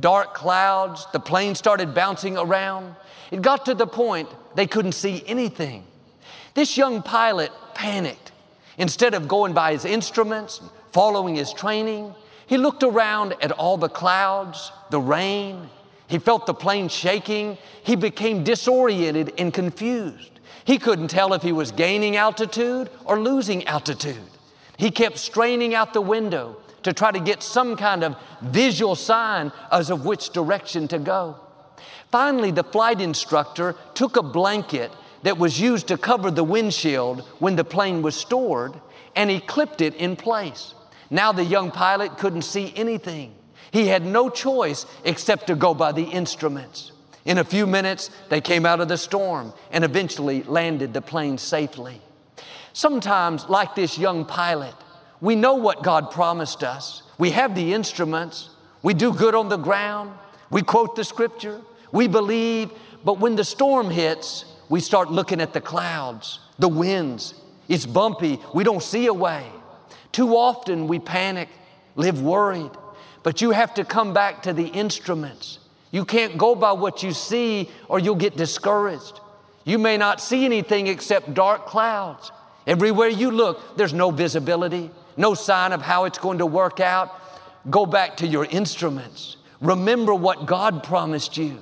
dark 0.00 0.32
clouds, 0.32 1.06
the 1.12 1.20
plane 1.20 1.54
started 1.54 1.94
bouncing 1.94 2.38
around. 2.38 2.96
It 3.30 3.42
got 3.42 3.66
to 3.66 3.74
the 3.74 3.86
point 3.86 4.30
they 4.54 4.66
couldn't 4.66 4.92
see 4.92 5.22
anything. 5.26 5.84
This 6.54 6.78
young 6.78 7.02
pilot 7.02 7.52
panicked. 7.74 8.32
Instead 8.78 9.12
of 9.12 9.28
going 9.28 9.52
by 9.52 9.72
his 9.72 9.84
instruments, 9.84 10.60
following 10.90 11.36
his 11.36 11.52
training, 11.52 12.14
he 12.46 12.56
looked 12.56 12.82
around 12.82 13.34
at 13.40 13.52
all 13.52 13.76
the 13.76 13.88
clouds, 13.88 14.70
the 14.90 15.00
rain. 15.00 15.68
He 16.06 16.18
felt 16.18 16.46
the 16.46 16.54
plane 16.54 16.88
shaking. 16.88 17.58
He 17.82 17.96
became 17.96 18.44
disoriented 18.44 19.32
and 19.38 19.52
confused. 19.52 20.30
He 20.64 20.78
couldn't 20.78 21.08
tell 21.08 21.34
if 21.34 21.42
he 21.42 21.52
was 21.52 21.72
gaining 21.72 22.16
altitude 22.16 22.90
or 23.04 23.20
losing 23.20 23.66
altitude. 23.66 24.30
He 24.76 24.90
kept 24.90 25.18
straining 25.18 25.74
out 25.74 25.92
the 25.92 26.00
window 26.00 26.56
to 26.82 26.92
try 26.92 27.10
to 27.10 27.20
get 27.20 27.42
some 27.42 27.76
kind 27.76 28.04
of 28.04 28.16
visual 28.42 28.94
sign 28.94 29.52
as 29.72 29.90
of 29.90 30.04
which 30.04 30.30
direction 30.30 30.88
to 30.88 30.98
go. 30.98 31.36
Finally, 32.10 32.50
the 32.50 32.64
flight 32.64 33.00
instructor 33.00 33.74
took 33.94 34.16
a 34.16 34.22
blanket 34.22 34.92
that 35.22 35.38
was 35.38 35.60
used 35.60 35.88
to 35.88 35.96
cover 35.96 36.30
the 36.30 36.44
windshield 36.44 37.22
when 37.38 37.56
the 37.56 37.64
plane 37.64 38.02
was 38.02 38.14
stored, 38.14 38.74
and 39.16 39.30
he 39.30 39.40
clipped 39.40 39.80
it 39.80 39.94
in 39.94 40.14
place. 40.14 40.73
Now 41.10 41.32
the 41.32 41.44
young 41.44 41.70
pilot 41.70 42.18
couldn't 42.18 42.42
see 42.42 42.72
anything. 42.76 43.34
He 43.72 43.88
had 43.88 44.04
no 44.04 44.30
choice 44.30 44.86
except 45.04 45.48
to 45.48 45.54
go 45.54 45.74
by 45.74 45.92
the 45.92 46.04
instruments. 46.04 46.92
In 47.24 47.38
a 47.38 47.44
few 47.44 47.66
minutes, 47.66 48.10
they 48.28 48.40
came 48.40 48.66
out 48.66 48.80
of 48.80 48.88
the 48.88 48.98
storm 48.98 49.52
and 49.70 49.82
eventually 49.82 50.42
landed 50.42 50.92
the 50.92 51.02
plane 51.02 51.38
safely. 51.38 52.00
Sometimes, 52.72 53.48
like 53.48 53.74
this 53.74 53.98
young 53.98 54.24
pilot, 54.24 54.74
we 55.20 55.36
know 55.36 55.54
what 55.54 55.82
God 55.82 56.10
promised 56.10 56.62
us. 56.62 57.02
We 57.18 57.30
have 57.30 57.54
the 57.54 57.72
instruments. 57.72 58.50
We 58.82 58.94
do 58.94 59.12
good 59.12 59.34
on 59.34 59.48
the 59.48 59.56
ground. 59.56 60.12
We 60.50 60.62
quote 60.62 60.96
the 60.96 61.04
scripture. 61.04 61.60
We 61.92 62.08
believe. 62.08 62.70
But 63.04 63.20
when 63.20 63.36
the 63.36 63.44
storm 63.44 63.90
hits, 63.90 64.44
we 64.68 64.80
start 64.80 65.10
looking 65.10 65.40
at 65.40 65.52
the 65.52 65.60
clouds, 65.60 66.40
the 66.58 66.68
winds. 66.68 67.34
It's 67.68 67.86
bumpy. 67.86 68.38
We 68.54 68.64
don't 68.64 68.82
see 68.82 69.06
a 69.06 69.14
way. 69.14 69.46
Too 70.14 70.36
often 70.36 70.86
we 70.86 71.00
panic, 71.00 71.48
live 71.96 72.22
worried. 72.22 72.70
But 73.24 73.42
you 73.42 73.50
have 73.50 73.74
to 73.74 73.84
come 73.84 74.14
back 74.14 74.44
to 74.44 74.52
the 74.52 74.68
instruments. 74.68 75.58
You 75.90 76.04
can't 76.04 76.38
go 76.38 76.54
by 76.54 76.70
what 76.70 77.02
you 77.02 77.12
see 77.12 77.68
or 77.88 77.98
you'll 77.98 78.14
get 78.14 78.36
discouraged. 78.36 79.18
You 79.64 79.76
may 79.76 79.96
not 79.96 80.20
see 80.20 80.44
anything 80.44 80.86
except 80.86 81.34
dark 81.34 81.66
clouds. 81.66 82.30
Everywhere 82.64 83.08
you 83.08 83.32
look, 83.32 83.76
there's 83.76 83.92
no 83.92 84.12
visibility, 84.12 84.88
no 85.16 85.34
sign 85.34 85.72
of 85.72 85.82
how 85.82 86.04
it's 86.04 86.18
going 86.18 86.38
to 86.38 86.46
work 86.46 86.78
out. 86.78 87.10
Go 87.68 87.84
back 87.84 88.18
to 88.18 88.26
your 88.26 88.44
instruments. 88.44 89.36
Remember 89.60 90.14
what 90.14 90.46
God 90.46 90.84
promised 90.84 91.36
you. 91.36 91.58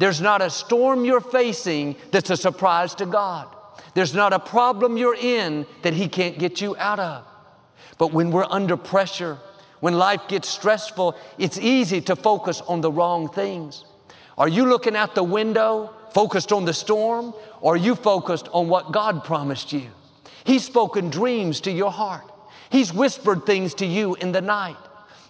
There's 0.00 0.20
not 0.20 0.42
a 0.42 0.50
storm 0.50 1.04
you're 1.04 1.20
facing 1.20 1.94
that's 2.10 2.30
a 2.30 2.36
surprise 2.36 2.96
to 2.96 3.06
God. 3.06 3.46
There's 3.94 4.14
not 4.14 4.32
a 4.32 4.40
problem 4.40 4.96
you're 4.96 5.14
in 5.14 5.64
that 5.82 5.94
He 5.94 6.08
can't 6.08 6.40
get 6.40 6.60
you 6.60 6.76
out 6.76 6.98
of. 6.98 7.24
But 7.98 8.12
when 8.12 8.30
we're 8.30 8.46
under 8.48 8.76
pressure, 8.76 9.38
when 9.80 9.98
life 9.98 10.22
gets 10.28 10.48
stressful, 10.48 11.16
it's 11.38 11.58
easy 11.58 12.00
to 12.02 12.16
focus 12.16 12.60
on 12.62 12.80
the 12.80 12.90
wrong 12.90 13.28
things. 13.28 13.84
Are 14.36 14.48
you 14.48 14.66
looking 14.66 14.96
out 14.96 15.14
the 15.14 15.22
window, 15.22 15.94
focused 16.10 16.52
on 16.52 16.64
the 16.64 16.72
storm, 16.72 17.34
or 17.60 17.74
are 17.74 17.78
you 17.78 17.94
focused 17.94 18.48
on 18.52 18.68
what 18.68 18.92
God 18.92 19.24
promised 19.24 19.72
you? 19.72 19.90
He's 20.44 20.64
spoken 20.64 21.10
dreams 21.10 21.60
to 21.62 21.70
your 21.70 21.90
heart. 21.90 22.24
He's 22.70 22.92
whispered 22.92 23.46
things 23.46 23.74
to 23.74 23.86
you 23.86 24.14
in 24.16 24.32
the 24.32 24.40
night. 24.40 24.76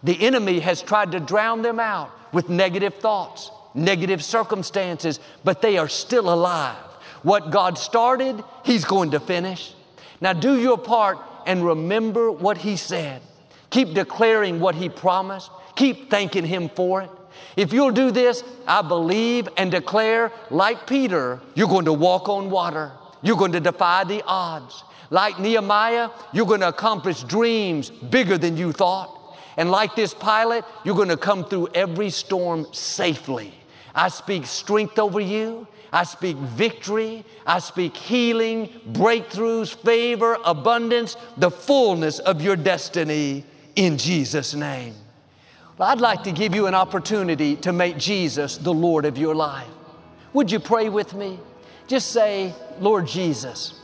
The 0.03 0.20
enemy 0.22 0.61
has 0.61 0.83
tried 0.83 1.12
to 1.12 1.20
drown 1.20 1.62
them 1.62 1.81
out 1.81 2.11
with 2.33 2.48
negative 2.48 2.94
thoughts, 2.94 3.50
negative 3.74 4.22
circumstances, 4.22 5.20
but 5.44 5.62
they 5.62 5.79
are 5.79 5.88
still 5.88 6.33
alive. 6.33 6.77
What 7.22 7.50
God 7.50 7.79
started, 7.79 8.42
He's 8.64 8.85
going 8.85 9.12
to 9.12 9.20
finish. 9.20 9.74
Now 10.20 10.33
do 10.33 10.61
your 10.61 10.79
part 10.79 11.18
and 11.46 11.64
remember 11.64 12.30
what 12.30 12.59
He 12.59 12.76
said. 12.76 13.22
Keep 13.70 13.94
declaring 13.94 14.61
what 14.61 14.74
He 14.74 14.88
promised. 14.88 15.50
Keep 15.76 16.11
thanking 16.11 16.44
Him 16.44 16.68
for 16.68 17.02
it. 17.02 17.11
If 17.57 17.72
you'll 17.72 17.90
do 17.90 18.11
this, 18.11 18.44
I 18.66 18.83
believe 18.83 19.48
and 19.57 19.70
declare, 19.70 20.33
like 20.50 20.87
Peter, 20.87 21.40
you're 21.54 21.68
going 21.68 21.85
to 21.85 21.92
walk 21.92 22.28
on 22.28 22.50
water. 22.50 22.92
You're 23.22 23.37
going 23.37 23.52
to 23.52 23.61
defy 23.61 24.04
the 24.04 24.22
odds. 24.26 24.85
Like 25.11 25.38
Nehemiah, 25.38 26.11
you're 26.33 26.46
going 26.46 26.61
to 26.61 26.68
accomplish 26.68 27.22
dreams 27.22 27.90
bigger 27.90 28.38
than 28.38 28.57
you 28.57 28.72
thought. 28.72 29.37
And 29.57 29.70
like 29.70 29.94
this 29.94 30.14
pilot, 30.14 30.64
you're 30.85 30.96
going 30.96 31.09
to 31.09 31.16
come 31.16 31.44
through 31.44 31.68
every 31.74 32.11
storm 32.11 32.66
safely. 32.72 33.54
I 33.94 34.09
speak 34.09 34.46
strength 34.46 34.98
over 34.98 35.20
you. 35.20 35.68
I 35.94 36.02
speak 36.02 36.37
victory. 36.37 37.24
I 37.46 37.61
speak 37.61 37.96
healing, 37.96 38.68
breakthroughs, 38.90 39.76
favor, 39.76 40.37
abundance, 40.44 41.16
the 41.37 41.52
fullness 41.52 42.18
of 42.18 42.42
your 42.42 42.57
destiny 42.57 43.44
in 43.76 43.96
Jesus' 43.96 44.54
name. 44.54 44.94
Well, 45.78 45.88
I'd 45.88 46.00
like 46.00 46.24
to 46.24 46.33
give 46.33 46.52
you 46.52 46.66
an 46.66 46.74
opportunity 46.74 47.54
to 47.57 47.72
make 47.72 47.96
Jesus 47.96 48.57
the 48.57 48.74
Lord 48.74 49.04
of 49.04 49.16
your 49.16 49.37
life. 49.37 49.68
Would 50.33 50.50
you 50.50 50.59
pray 50.59 50.88
with 50.88 51.14
me? 51.14 51.38
Just 51.87 52.11
say, 52.11 52.52
Lord 52.80 53.07
Jesus, 53.07 53.80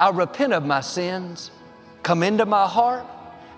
I 0.00 0.10
repent 0.10 0.52
of 0.52 0.66
my 0.66 0.80
sins. 0.80 1.52
Come 2.02 2.24
into 2.24 2.44
my 2.44 2.66
heart. 2.66 3.06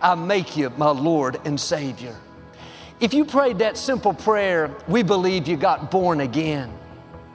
I 0.02 0.14
make 0.14 0.58
you 0.58 0.68
my 0.76 0.90
Lord 0.90 1.40
and 1.46 1.58
Savior. 1.58 2.14
If 3.00 3.14
you 3.14 3.24
prayed 3.24 3.60
that 3.60 3.78
simple 3.78 4.12
prayer, 4.12 4.70
we 4.88 5.02
believe 5.02 5.48
you 5.48 5.56
got 5.56 5.90
born 5.90 6.20
again. 6.20 6.70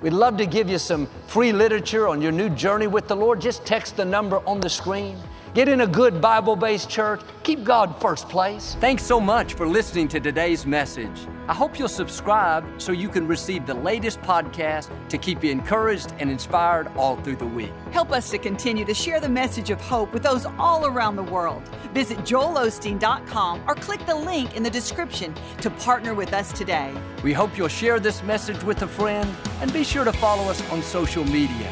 We'd 0.01 0.13
love 0.13 0.37
to 0.37 0.45
give 0.45 0.69
you 0.69 0.77
some 0.77 1.07
free 1.27 1.51
literature 1.51 2.07
on 2.07 2.21
your 2.21 2.31
new 2.31 2.49
journey 2.49 2.87
with 2.87 3.09
the 3.09 3.15
Lord. 3.15 3.41
Just 3.41 3.65
text 3.65 3.97
the 3.97 4.05
number 4.05 4.37
on 4.47 4.61
the 4.61 4.69
screen. 4.69 5.17
Get 5.55 5.67
in 5.67 5.81
a 5.81 5.87
good 5.87 6.21
Bible 6.21 6.55
based 6.55 6.89
church. 6.89 7.21
Keep 7.41 7.63
God 7.63 7.99
first 7.99 8.29
place. 8.29 8.75
Thanks 8.79 9.03
so 9.03 9.19
much 9.19 9.55
for 9.55 9.67
listening 9.67 10.07
to 10.09 10.19
today's 10.19 10.67
message. 10.67 11.27
I 11.47 11.55
hope 11.55 11.79
you'll 11.79 11.87
subscribe 11.87 12.63
so 12.79 12.91
you 12.91 13.09
can 13.09 13.27
receive 13.27 13.65
the 13.65 13.73
latest 13.73 14.21
podcast 14.21 14.91
to 15.09 15.17
keep 15.17 15.43
you 15.43 15.49
encouraged 15.49 16.13
and 16.19 16.29
inspired 16.29 16.91
all 16.95 17.15
through 17.17 17.37
the 17.37 17.47
week. 17.47 17.71
Help 17.91 18.11
us 18.11 18.29
to 18.29 18.37
continue 18.37 18.85
to 18.85 18.93
share 18.93 19.19
the 19.19 19.29
message 19.29 19.71
of 19.71 19.81
hope 19.81 20.13
with 20.13 20.21
those 20.21 20.45
all 20.59 20.85
around 20.85 21.15
the 21.15 21.23
world. 21.23 21.67
Visit 21.95 22.19
joelosteen.com 22.19 23.63
or 23.67 23.73
click 23.73 24.05
the 24.05 24.13
link 24.13 24.55
in 24.55 24.61
the 24.61 24.69
description 24.69 25.33
to 25.61 25.71
partner 25.71 26.13
with 26.13 26.31
us 26.33 26.53
today. 26.53 26.93
We 27.23 27.33
hope 27.33 27.57
you'll 27.57 27.69
share 27.69 27.99
this 27.99 28.21
message 28.21 28.63
with 28.63 28.83
a 28.83 28.87
friend 28.87 29.35
and 29.61 29.73
be 29.73 29.83
sure 29.83 30.05
to 30.05 30.13
follow 30.13 30.43
us 30.43 30.61
on 30.69 30.83
social 30.83 31.23
media. 31.25 31.71